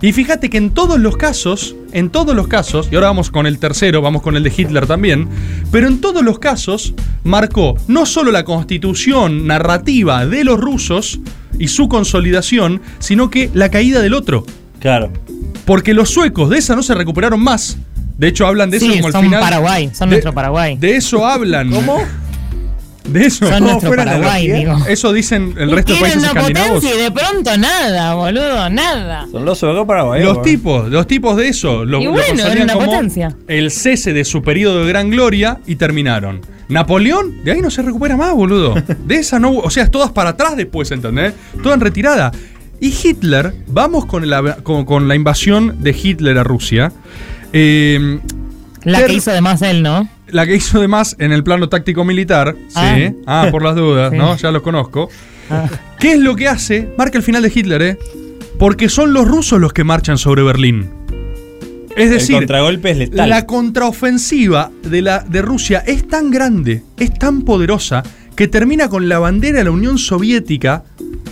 Y 0.03 0.11
fíjate 0.11 0.49
que 0.49 0.57
en 0.57 0.71
todos 0.71 0.99
los 0.99 1.15
casos, 1.15 1.77
en 1.93 2.09
todos 2.09 2.35
los 2.35 2.47
casos, 2.47 2.89
y 2.91 2.95
ahora 2.95 3.07
vamos 3.07 3.31
con 3.31 3.47
el 3.47 3.57
tercero, 3.57 4.01
vamos 4.01 4.21
con 4.21 4.35
el 4.35 4.43
de 4.43 4.51
Hitler 4.55 4.85
también, 4.85 5.29
pero 5.71 5.87
en 5.87 6.01
todos 6.01 6.21
los 6.23 6.39
casos 6.39 6.93
marcó 7.23 7.75
no 7.87 8.05
solo 8.05 8.31
la 8.31 8.43
constitución 8.43 9.47
narrativa 9.47 10.25
de 10.25 10.43
los 10.43 10.59
rusos 10.59 11.21
y 11.59 11.67
su 11.67 11.87
consolidación, 11.87 12.81
sino 12.99 13.29
que 13.29 13.49
la 13.53 13.69
caída 13.69 14.01
del 14.01 14.13
otro. 14.13 14.45
Claro. 14.79 15.11
Porque 15.65 15.93
los 15.93 16.09
suecos 16.09 16.49
de 16.49 16.57
esa 16.57 16.75
no 16.75 16.83
se 16.83 16.93
recuperaron 16.93 17.41
más. 17.41 17.77
De 18.17 18.27
hecho, 18.27 18.45
hablan 18.45 18.69
de 18.69 18.77
eso 18.77 18.85
Sí, 18.85 18.93
como 18.93 19.07
al 19.07 19.13
son 19.13 19.23
final. 19.23 19.39
Paraguay, 19.39 19.89
son 19.93 20.09
de, 20.09 20.15
nuestro 20.15 20.33
Paraguay. 20.33 20.77
De 20.77 20.95
eso 20.95 21.25
hablan. 21.25 21.71
¿Cómo? 21.71 21.97
De 23.05 23.25
eso. 23.25 23.45
son 23.45 23.55
¿Cómo 23.59 23.71
nuestro 23.71 23.89
fue 23.89 23.97
la 23.97 24.05
Paraguay, 24.05 24.51
digo. 24.51 24.77
Eso 24.87 25.11
dicen 25.13 25.53
el 25.57 25.71
resto 25.71 25.93
de 25.93 25.99
países 25.99 26.23
escandinavos. 26.23 26.83
y 26.83 26.87
de 27.01 27.11
pronto 27.11 27.57
nada, 27.57 28.13
boludo, 28.15 28.69
nada. 28.69 29.27
Son 29.31 29.43
los 29.45 29.59
paraguayos. 29.85 30.25
Los 30.25 30.33
weón. 30.37 30.45
tipos, 30.45 30.89
los 30.89 31.07
tipos 31.07 31.35
de 31.37 31.47
eso, 31.49 31.83
lo, 31.85 31.99
Y 32.01 32.05
lo 32.05 32.11
bueno, 32.11 32.45
era 32.47 32.63
una 32.63 32.73
como 32.73 32.85
potencia. 32.85 33.35
el 33.47 33.71
cese 33.71 34.13
de 34.13 34.23
su 34.23 34.41
periodo 34.41 34.81
de 34.83 34.87
gran 34.89 35.09
gloria 35.09 35.59
y 35.67 35.75
terminaron. 35.75 36.41
Napoleón, 36.69 37.43
de 37.43 37.51
ahí 37.51 37.61
no 37.61 37.69
se 37.69 37.81
recupera 37.81 38.15
más, 38.15 38.33
boludo. 38.33 38.73
De 39.05 39.15
esa 39.15 39.37
no, 39.37 39.51
o 39.51 39.69
sea, 39.69 39.91
todas 39.91 40.11
para 40.11 40.31
atrás 40.31 40.55
después, 40.55 40.89
¿entendés? 40.91 41.33
Toda 41.61 41.75
en 41.75 41.81
retirada. 41.81 42.31
Y 42.79 42.93
Hitler, 43.03 43.53
vamos 43.67 44.05
con 44.05 44.27
la, 44.29 44.55
con, 44.63 44.85
con 44.85 45.07
la 45.07 45.15
invasión 45.15 45.81
de 45.83 45.91
Hitler 45.91 46.37
a 46.37 46.43
Rusia. 46.43 46.91
Eh, 47.51 48.19
La 48.83 49.05
que 49.05 49.13
hizo 49.13 49.31
de 49.31 49.41
más 49.41 49.61
él, 49.61 49.83
¿no? 49.83 50.07
La 50.33 50.45
que 50.45 50.55
hizo 50.55 50.79
de 50.81 50.87
más 50.87 51.15
en 51.19 51.31
el 51.31 51.43
plano 51.43 51.69
táctico 51.69 52.03
militar. 52.03 52.55
Ah. 52.75 52.95
Sí. 52.97 53.15
Ah, 53.25 53.47
por 53.51 53.63
las 53.63 53.75
dudas, 53.75 54.11
Sí. 54.11 54.17
¿no? 54.17 54.35
Ya 54.35 54.51
los 54.51 54.61
conozco. 54.61 55.09
Ah. 55.49 55.67
¿Qué 55.99 56.13
es 56.13 56.19
lo 56.19 56.35
que 56.35 56.47
hace? 56.47 56.89
Marca 56.97 57.17
el 57.17 57.23
final 57.23 57.43
de 57.43 57.51
Hitler, 57.53 57.81
¿eh? 57.81 57.97
Porque 58.59 58.89
son 58.89 59.13
los 59.13 59.27
rusos 59.27 59.59
los 59.59 59.73
que 59.73 59.83
marchan 59.83 60.17
sobre 60.17 60.43
Berlín. 60.43 60.89
Es 61.95 62.05
El 62.05 62.09
decir, 62.11 62.35
contragolpe 62.37 62.91
es 62.91 62.97
letal. 62.97 63.29
la 63.29 63.45
contraofensiva 63.45 64.71
de, 64.83 65.01
la, 65.03 65.19
de 65.19 65.41
Rusia 65.43 65.83
es 65.85 66.07
tan 66.07 66.31
grande, 66.31 66.81
es 66.97 67.13
tan 67.13 67.43
poderosa, 67.43 68.01
que 68.35 68.47
termina 68.47 68.89
con 68.89 69.07
la 69.07 69.19
bandera 69.19 69.59
de 69.59 69.63
la 69.65 69.71
Unión 69.71 69.99
Soviética 69.99 70.83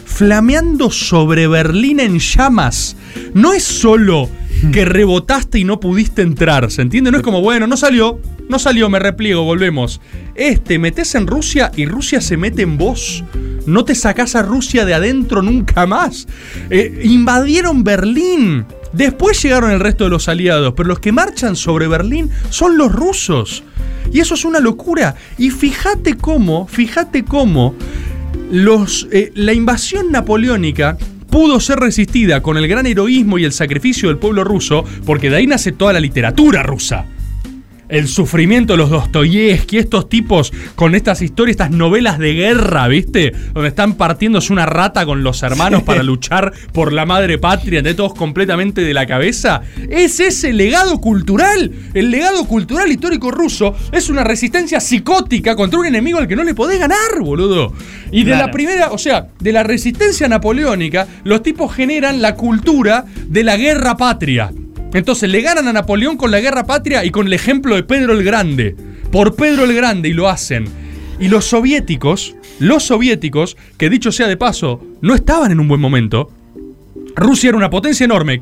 flameando 0.06 0.92
sobre 0.92 1.48
Berlín 1.48 2.00
en 2.00 2.20
llamas. 2.20 2.96
No 3.34 3.54
es 3.54 3.64
solo 3.64 4.30
que 4.72 4.86
rebotaste 4.86 5.58
y 5.58 5.64
no 5.64 5.80
pudiste 5.80 6.22
entrar, 6.22 6.70
¿se 6.70 6.84
entiende? 6.84 7.10
No 7.12 7.18
es 7.18 7.24
como, 7.24 7.42
bueno, 7.42 7.66
no 7.66 7.76
salió, 7.78 8.20
no 8.52 8.60
salió, 8.60 8.90
me 8.90 9.00
repliego, 9.00 9.44
volvemos. 9.44 10.02
Este, 10.36 10.78
metes 10.78 11.16
en 11.16 11.26
Rusia 11.26 11.72
y 11.76 11.86
Rusia 11.86 12.20
se 12.20 12.36
mete 12.36 12.62
en 12.64 12.78
vos. 12.78 13.24
No 13.66 13.86
te 13.86 13.96
sacás 13.96 14.36
a 14.36 14.44
Rusia 14.44 14.86
de 14.86 14.94
adentro 14.94 15.42
nunca 15.42 15.88
más. 15.88 16.28
Eh, 16.70 17.02
invadieron 17.06 17.84
Berlín. 17.84 18.66
Después 18.92 19.42
llegaron 19.42 19.72
el 19.72 19.80
resto 19.80 20.04
de 20.04 20.10
los 20.10 20.28
aliados, 20.28 20.74
pero 20.76 20.90
los 20.90 21.00
que 21.00 21.14
marchan 21.14 21.56
sobre 21.56 21.88
Berlín 21.88 22.30
son 22.50 22.78
los 22.78 22.92
rusos. 22.92 23.64
Y 24.12 24.20
eso 24.20 24.36
es 24.36 24.44
una 24.44 24.60
locura. 24.60 25.16
Y 25.38 25.50
fíjate 25.50 26.18
cómo, 26.18 26.68
fíjate 26.68 27.24
cómo 27.24 27.74
los, 28.52 29.08
eh, 29.14 29.32
la 29.34 29.54
invasión 29.54 30.12
napoleónica 30.12 30.98
pudo 31.30 31.62
ser 31.62 31.80
resistida 31.80 32.44
con 32.44 32.58
el 32.58 32.68
gran 32.68 32.86
heroísmo 32.86 33.40
y 33.40 33.46
el 33.46 33.54
sacrificio 33.54 34.10
del 34.10 34.18
pueblo 34.18 34.44
ruso, 34.44 34.84
porque 35.06 35.30
de 35.30 35.38
ahí 35.38 35.48
nace 35.48 35.72
toda 35.72 35.94
la 35.94 36.02
literatura 36.02 36.64
rusa. 36.64 37.06
El 37.92 38.08
sufrimiento 38.08 38.72
de 38.72 38.78
los 38.78 38.90
Dostoyevsky, 38.90 39.78
estos 39.78 40.08
tipos 40.08 40.54
con 40.76 40.96
estas 40.96 41.22
historias, 41.22 41.56
estas 41.56 41.72
novelas 41.72 42.20
de 42.20 42.34
guerra, 42.34 42.88
¿viste? 42.88 43.34
Donde 43.54 43.68
están 43.68 43.96
partiéndose 43.96 44.54
una 44.54 44.66
rata 44.66 45.06
con 45.06 45.24
los 45.24 45.44
hermanos 45.44 45.84
para 45.84 46.02
luchar 46.02 46.54
por 46.72 46.94
la 46.94 47.06
madre 47.06 47.38
patria, 47.38 47.82
de 47.82 47.94
todos 47.94 48.14
completamente 48.14 48.80
de 48.80 48.94
la 48.94 49.06
cabeza. 49.06 49.64
Es 49.90 50.22
ese 50.22 50.54
legado 50.54 51.02
cultural. 51.02 51.70
El 51.94 52.12
legado 52.12 52.48
cultural 52.48 52.90
histórico 52.90 53.30
ruso 53.30 53.76
es 53.92 54.10
una 54.10 54.24
resistencia 54.24 54.80
psicótica 54.80 55.58
contra 55.58 55.78
un 55.78 55.86
enemigo 55.86 56.18
al 56.18 56.30
que 56.30 56.38
no 56.38 56.46
le 56.46 56.56
podés 56.56 56.80
ganar, 56.80 57.20
boludo. 57.20 57.74
Y 58.10 58.24
de 58.24 58.38
la 58.38 58.52
primera, 58.52 58.92
o 58.94 58.98
sea, 58.98 59.28
de 59.38 59.52
la 59.52 59.64
resistencia 59.64 60.30
napoleónica, 60.30 61.08
los 61.26 61.44
tipos 61.44 61.76
generan 61.76 62.22
la 62.22 62.36
cultura 62.36 63.04
de 63.28 63.44
la 63.44 63.58
guerra 63.58 63.98
patria. 63.98 64.50
Entonces 64.94 65.30
le 65.30 65.42
ganan 65.42 65.68
a 65.68 65.74
Napoleón 65.74 66.18
con 66.18 66.32
la 66.32 66.42
guerra 66.42 66.66
patria 66.66 67.06
y 67.06 67.12
con 67.12 67.28
el 67.28 67.34
ejemplo 67.34 67.76
de 67.76 67.84
Pedro 67.84 68.14
el 68.14 68.24
Grande. 68.24 68.76
Por 69.12 69.36
Pedro 69.36 69.64
el 69.64 69.74
Grande 69.74 70.10
y 70.10 70.14
lo 70.14 70.30
hacen. 70.30 70.66
Y 71.20 71.28
los 71.28 71.46
soviéticos, 71.46 72.36
los 72.60 72.84
soviéticos, 72.84 73.56
que 73.78 73.90
dicho 73.90 74.12
sea 74.12 74.28
de 74.28 74.38
paso, 74.38 74.84
no 75.02 75.16
estaban 75.16 75.52
en 75.52 75.60
un 75.60 75.68
buen 75.68 75.80
momento. 75.80 76.30
Rusia 77.16 77.50
era 77.50 77.58
una 77.58 77.70
potencia 77.70 78.06
enorme, 78.06 78.42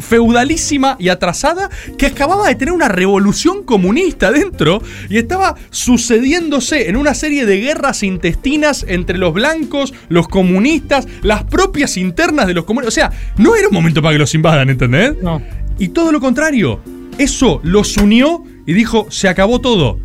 feudalísima 0.00 0.96
y 0.98 1.08
atrasada, 1.08 1.70
que 1.98 2.06
acababa 2.06 2.48
de 2.48 2.54
tener 2.54 2.72
una 2.72 2.88
revolución 2.88 3.64
comunista 3.64 4.30
dentro 4.30 4.82
y 5.08 5.18
estaba 5.18 5.54
sucediéndose 5.70 6.88
en 6.88 6.96
una 6.96 7.14
serie 7.14 7.46
de 7.46 7.58
guerras 7.58 8.02
intestinas 8.02 8.84
entre 8.88 9.18
los 9.18 9.32
blancos, 9.32 9.94
los 10.08 10.28
comunistas, 10.28 11.06
las 11.22 11.44
propias 11.44 11.96
internas 11.96 12.46
de 12.46 12.54
los 12.54 12.64
comunistas. 12.64 12.94
O 12.94 12.94
sea, 12.94 13.12
no 13.36 13.56
era 13.56 13.68
un 13.68 13.74
momento 13.74 14.02
para 14.02 14.14
que 14.14 14.18
los 14.18 14.34
invadan, 14.34 14.70
¿entendés? 14.70 15.14
No. 15.22 15.42
Y 15.78 15.88
todo 15.88 16.12
lo 16.12 16.20
contrario. 16.20 16.80
Eso 17.18 17.60
los 17.62 17.96
unió 17.96 18.44
y 18.66 18.74
dijo, 18.74 19.06
se 19.10 19.28
acabó 19.28 19.60
todo. 19.60 19.98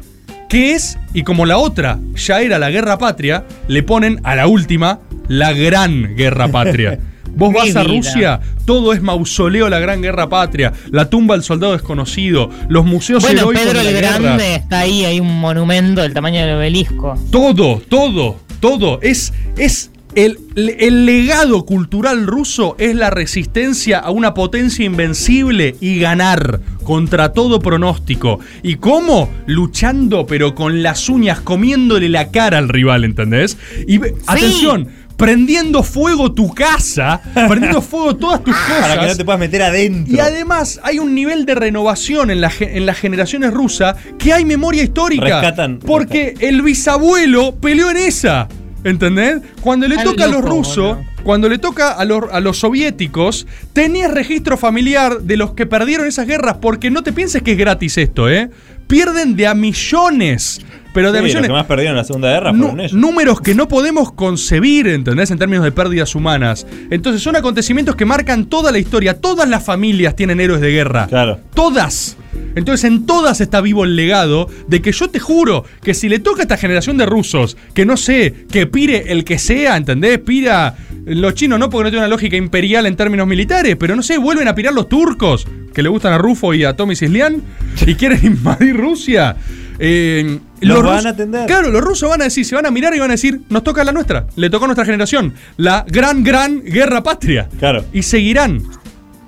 ¿Qué 0.48 0.74
es? 0.74 0.98
Y 1.14 1.24
como 1.24 1.46
la 1.46 1.58
otra 1.58 2.00
ya 2.16 2.42
era 2.42 2.60
la 2.60 2.70
guerra 2.70 2.98
patria, 2.98 3.46
le 3.68 3.84
ponen 3.84 4.20
a 4.24 4.36
la 4.36 4.48
última 4.48 5.00
la 5.28 5.54
gran 5.54 6.16
guerra 6.16 6.50
patria. 6.50 7.00
Vos 7.36 7.52
Mi 7.52 7.60
vas 7.60 7.76
a 7.76 7.84
vida. 7.84 7.96
Rusia, 7.96 8.40
todo 8.66 8.94
es 8.94 9.02
mausoleo 9.02 9.70
la 9.70 9.80
gran 9.80 10.02
guerra 10.02 10.30
patria, 10.30 10.74
la 10.92 11.10
tumba 11.10 11.36
del 11.36 11.44
soldado 11.44 11.74
desconocido, 11.74 12.50
los 12.70 12.86
museos 12.86 13.24
Bueno, 13.24 13.42
heroicos 13.42 13.64
Pedro 13.64 13.78
de 13.80 13.84
la 13.84 13.90
el 13.90 13.96
guerra. 13.96 14.20
Grande 14.20 14.56
está 14.56 14.80
ahí, 14.80 15.06
hay 15.06 15.20
un 15.20 15.40
monumento 15.40 16.02
del 16.02 16.14
tamaño 16.14 16.42
del 16.42 16.56
obelisco. 16.56 17.16
Todo, 17.32 17.82
todo, 17.88 18.38
todo. 18.60 19.00
Es, 19.02 19.34
es 19.58 19.92
el, 20.16 20.40
el 20.56 21.06
legado 21.06 21.66
cultural 21.66 22.28
ruso 22.28 22.76
es 22.78 22.96
la 22.96 23.10
resistencia 23.10 24.00
a 24.00 24.12
una 24.12 24.34
potencia 24.34 24.86
invencible 24.86 25.76
y 25.80 26.00
ganar 26.00 26.60
contra 26.84 27.32
todo 27.32 27.60
pronóstico. 27.60 28.40
¿Y 28.62 28.76
cómo? 28.76 29.30
Luchando, 29.46 30.26
pero 30.26 30.54
con 30.54 30.84
las 30.84 31.08
uñas, 31.08 31.40
comiéndole 31.40 32.10
la 32.10 32.32
cara 32.32 32.58
al 32.58 32.68
rival, 32.70 33.06
¿entendés? 33.06 33.58
Y 33.88 34.02
atención, 34.28 34.90
prendiendo 35.22 35.84
fuego 35.84 36.32
tu 36.32 36.52
casa, 36.52 37.22
prendiendo 37.48 37.80
fuego 37.82 38.16
todas 38.16 38.44
tus 38.44 38.56
cosas. 38.56 38.82
Para 38.82 39.02
que 39.02 39.08
no 39.08 39.16
te 39.16 39.24
puedas 39.24 39.40
meter 39.40 39.62
adentro. 39.62 40.12
Y 40.12 40.20
además 40.20 40.80
hay 40.84 40.98
un 40.98 41.14
nivel 41.14 41.46
de 41.46 41.54
renovación 41.54 42.32
en, 42.32 42.42
la 42.42 42.52
en 42.60 42.88
las 42.88 42.98
generaciones 42.98 43.54
rusas 43.54 43.96
que 44.18 44.34
hay 44.34 44.46
memoria 44.46 44.82
histórica. 44.82 45.42
Rescatan- 45.42 45.78
porque 45.78 46.34
el 46.40 46.64
bisabuelo 46.64 47.56
peleó 47.56 47.92
en 47.92 47.98
esa. 47.98 48.48
¿Entendés? 48.84 49.42
Cuando 49.62 49.88
le 49.88 49.96
Al 49.96 50.04
toca 50.04 50.24
a 50.24 50.28
los 50.28 50.42
rusos, 50.42 50.98
cuando 51.22 51.48
le 51.48 51.60
toca 51.60 51.92
a 51.92 52.04
los, 52.04 52.24
a 52.32 52.40
los 52.40 52.58
soviéticos, 52.58 53.46
tenías 53.74 54.12
registro 54.12 54.58
familiar 54.58 55.20
de 55.22 55.38
los 55.38 55.54
que 55.54 55.68
perdieron 55.68 56.08
esas 56.08 56.26
guerras, 56.26 56.58
porque 56.60 56.90
no 56.90 57.04
te 57.04 57.14
pienses 57.14 57.44
que 57.44 57.52
es 57.52 57.60
gratis 57.60 58.00
esto, 58.00 58.28
¿eh? 58.28 58.50
Pierden 58.88 59.36
de 59.36 59.46
a 59.46 59.54
millones. 59.54 60.62
Pero 60.94 61.12
de 61.12 61.20
Sí, 61.20 61.24
los 61.24 61.30
millones. 61.30 61.48
que 61.50 61.54
más 61.54 61.66
perdieron 61.66 61.92
en 61.94 61.98
la 61.98 62.04
Segunda 62.04 62.30
Guerra 62.32 62.52
Nu- 62.52 62.60
fueron 62.64 62.80
ellos. 62.82 62.94
números 62.94 63.40
que 63.42 63.56
no 63.56 63.68
podemos 63.68 64.12
concebir, 64.12 64.88
¿entendés? 64.88 65.32
En 65.32 65.38
términos 65.38 65.64
de 65.64 65.72
pérdidas 65.72 66.16
humanas. 66.16 66.68
Entonces 66.90 67.22
son 67.22 67.36
acontecimientos 67.38 67.96
que 67.96 68.06
marcan 68.06 68.46
toda 68.46 68.72
la 68.72 68.80
historia. 68.80 69.20
Todas 69.20 69.48
las 69.48 69.64
familias 69.64 70.16
tienen 70.16 70.40
héroes 70.42 70.60
de 70.62 70.72
guerra. 70.72 71.08
Claro. 71.08 71.40
Todas. 71.54 72.18
Entonces 72.56 72.84
en 72.86 73.06
todas 73.06 73.40
está 73.40 73.62
vivo 73.62 73.86
el 73.86 73.96
legado 73.96 74.48
de 74.68 74.82
que 74.82 74.92
yo 74.92 75.10
te 75.10 75.20
juro 75.20 75.64
que 75.82 75.94
si 75.94 76.10
le 76.10 76.20
toca 76.20 76.42
a 76.42 76.44
esta 76.44 76.58
generación 76.58 76.98
de 76.98 77.06
rusos, 77.06 77.56
que 77.74 77.86
no 77.86 77.96
sé, 77.96 78.34
que 78.52 78.68
pire 78.68 79.12
el 79.14 79.24
que 79.24 79.40
sea, 79.40 79.78
¿entendés? 79.78 80.20
Pira 80.20 80.76
los 81.06 81.34
chinos 81.36 81.58
no 81.60 81.70
porque 81.70 81.86
no 81.86 81.90
tiene 81.92 82.06
una 82.06 82.10
lógica 82.10 82.36
imperial 82.36 82.86
en 82.86 82.96
términos 82.98 83.26
militares, 83.28 83.76
pero 83.80 83.96
no 83.96 84.04
sé, 84.04 84.18
vuelven 84.18 84.48
a 84.50 84.56
pirar 84.56 84.74
los 84.74 84.88
turcos, 84.90 85.48
que 85.74 85.82
le 85.82 85.90
gustan 85.90 86.14
a 86.14 86.18
Rufo 86.18 86.54
y 86.54 86.64
a 86.66 86.76
Tommy 86.76 86.96
Cislián, 86.96 87.42
y 87.86 87.96
quieren 87.96 88.20
invadir 88.24 88.76
Rusia. 88.76 89.36
Eh, 89.84 90.40
Los 90.62 90.84
van 90.84 91.08
a 91.08 91.10
atender. 91.10 91.48
Claro, 91.48 91.72
los 91.72 91.82
rusos 91.82 92.08
van 92.08 92.22
a 92.22 92.26
decir, 92.26 92.46
se 92.46 92.54
van 92.54 92.68
a 92.68 92.72
mirar 92.72 92.96
y 92.96 93.00
van 93.00 93.10
a 93.10 93.14
decir, 93.14 93.42
nos 93.50 93.64
toca 93.64 93.84
la 93.84 93.92
nuestra, 93.92 94.28
le 94.36 94.50
tocó 94.52 94.66
a 94.66 94.68
nuestra 94.68 94.86
generación, 94.86 95.34
la 95.58 95.84
gran, 95.88 96.24
gran 96.24 96.62
guerra 96.64 97.02
patria. 97.02 97.50
Claro. 97.60 97.84
Y 97.92 98.04
seguirán. 98.04 98.62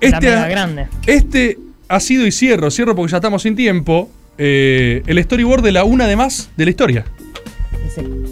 La 0.00 0.08
Este, 0.08 0.26
mega 0.30 0.48
grande. 0.48 0.86
este 1.06 1.58
ha 1.88 1.98
sido 1.98 2.24
y 2.26 2.30
cierro, 2.32 2.70
cierro 2.70 2.94
porque 2.94 3.10
ya 3.10 3.18
estamos 3.18 3.42
sin 3.42 3.56
tiempo. 3.56 4.10
eh, 4.38 5.02
el 5.06 5.22
storyboard 5.22 5.62
de 5.62 5.72
la 5.72 5.84
una 5.84 6.06
de 6.06 6.16
más 6.16 6.50
de 6.56 6.64
la 6.64 6.70
historia. 6.70 7.04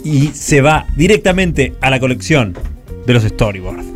Y 0.05 0.29
se 0.29 0.61
va 0.61 0.87
directamente 0.97 1.75
a 1.81 1.91
la 1.91 2.01
colección 2.01 2.55
de 3.07 3.13
los 3.15 3.23
storyboards. 3.25 3.87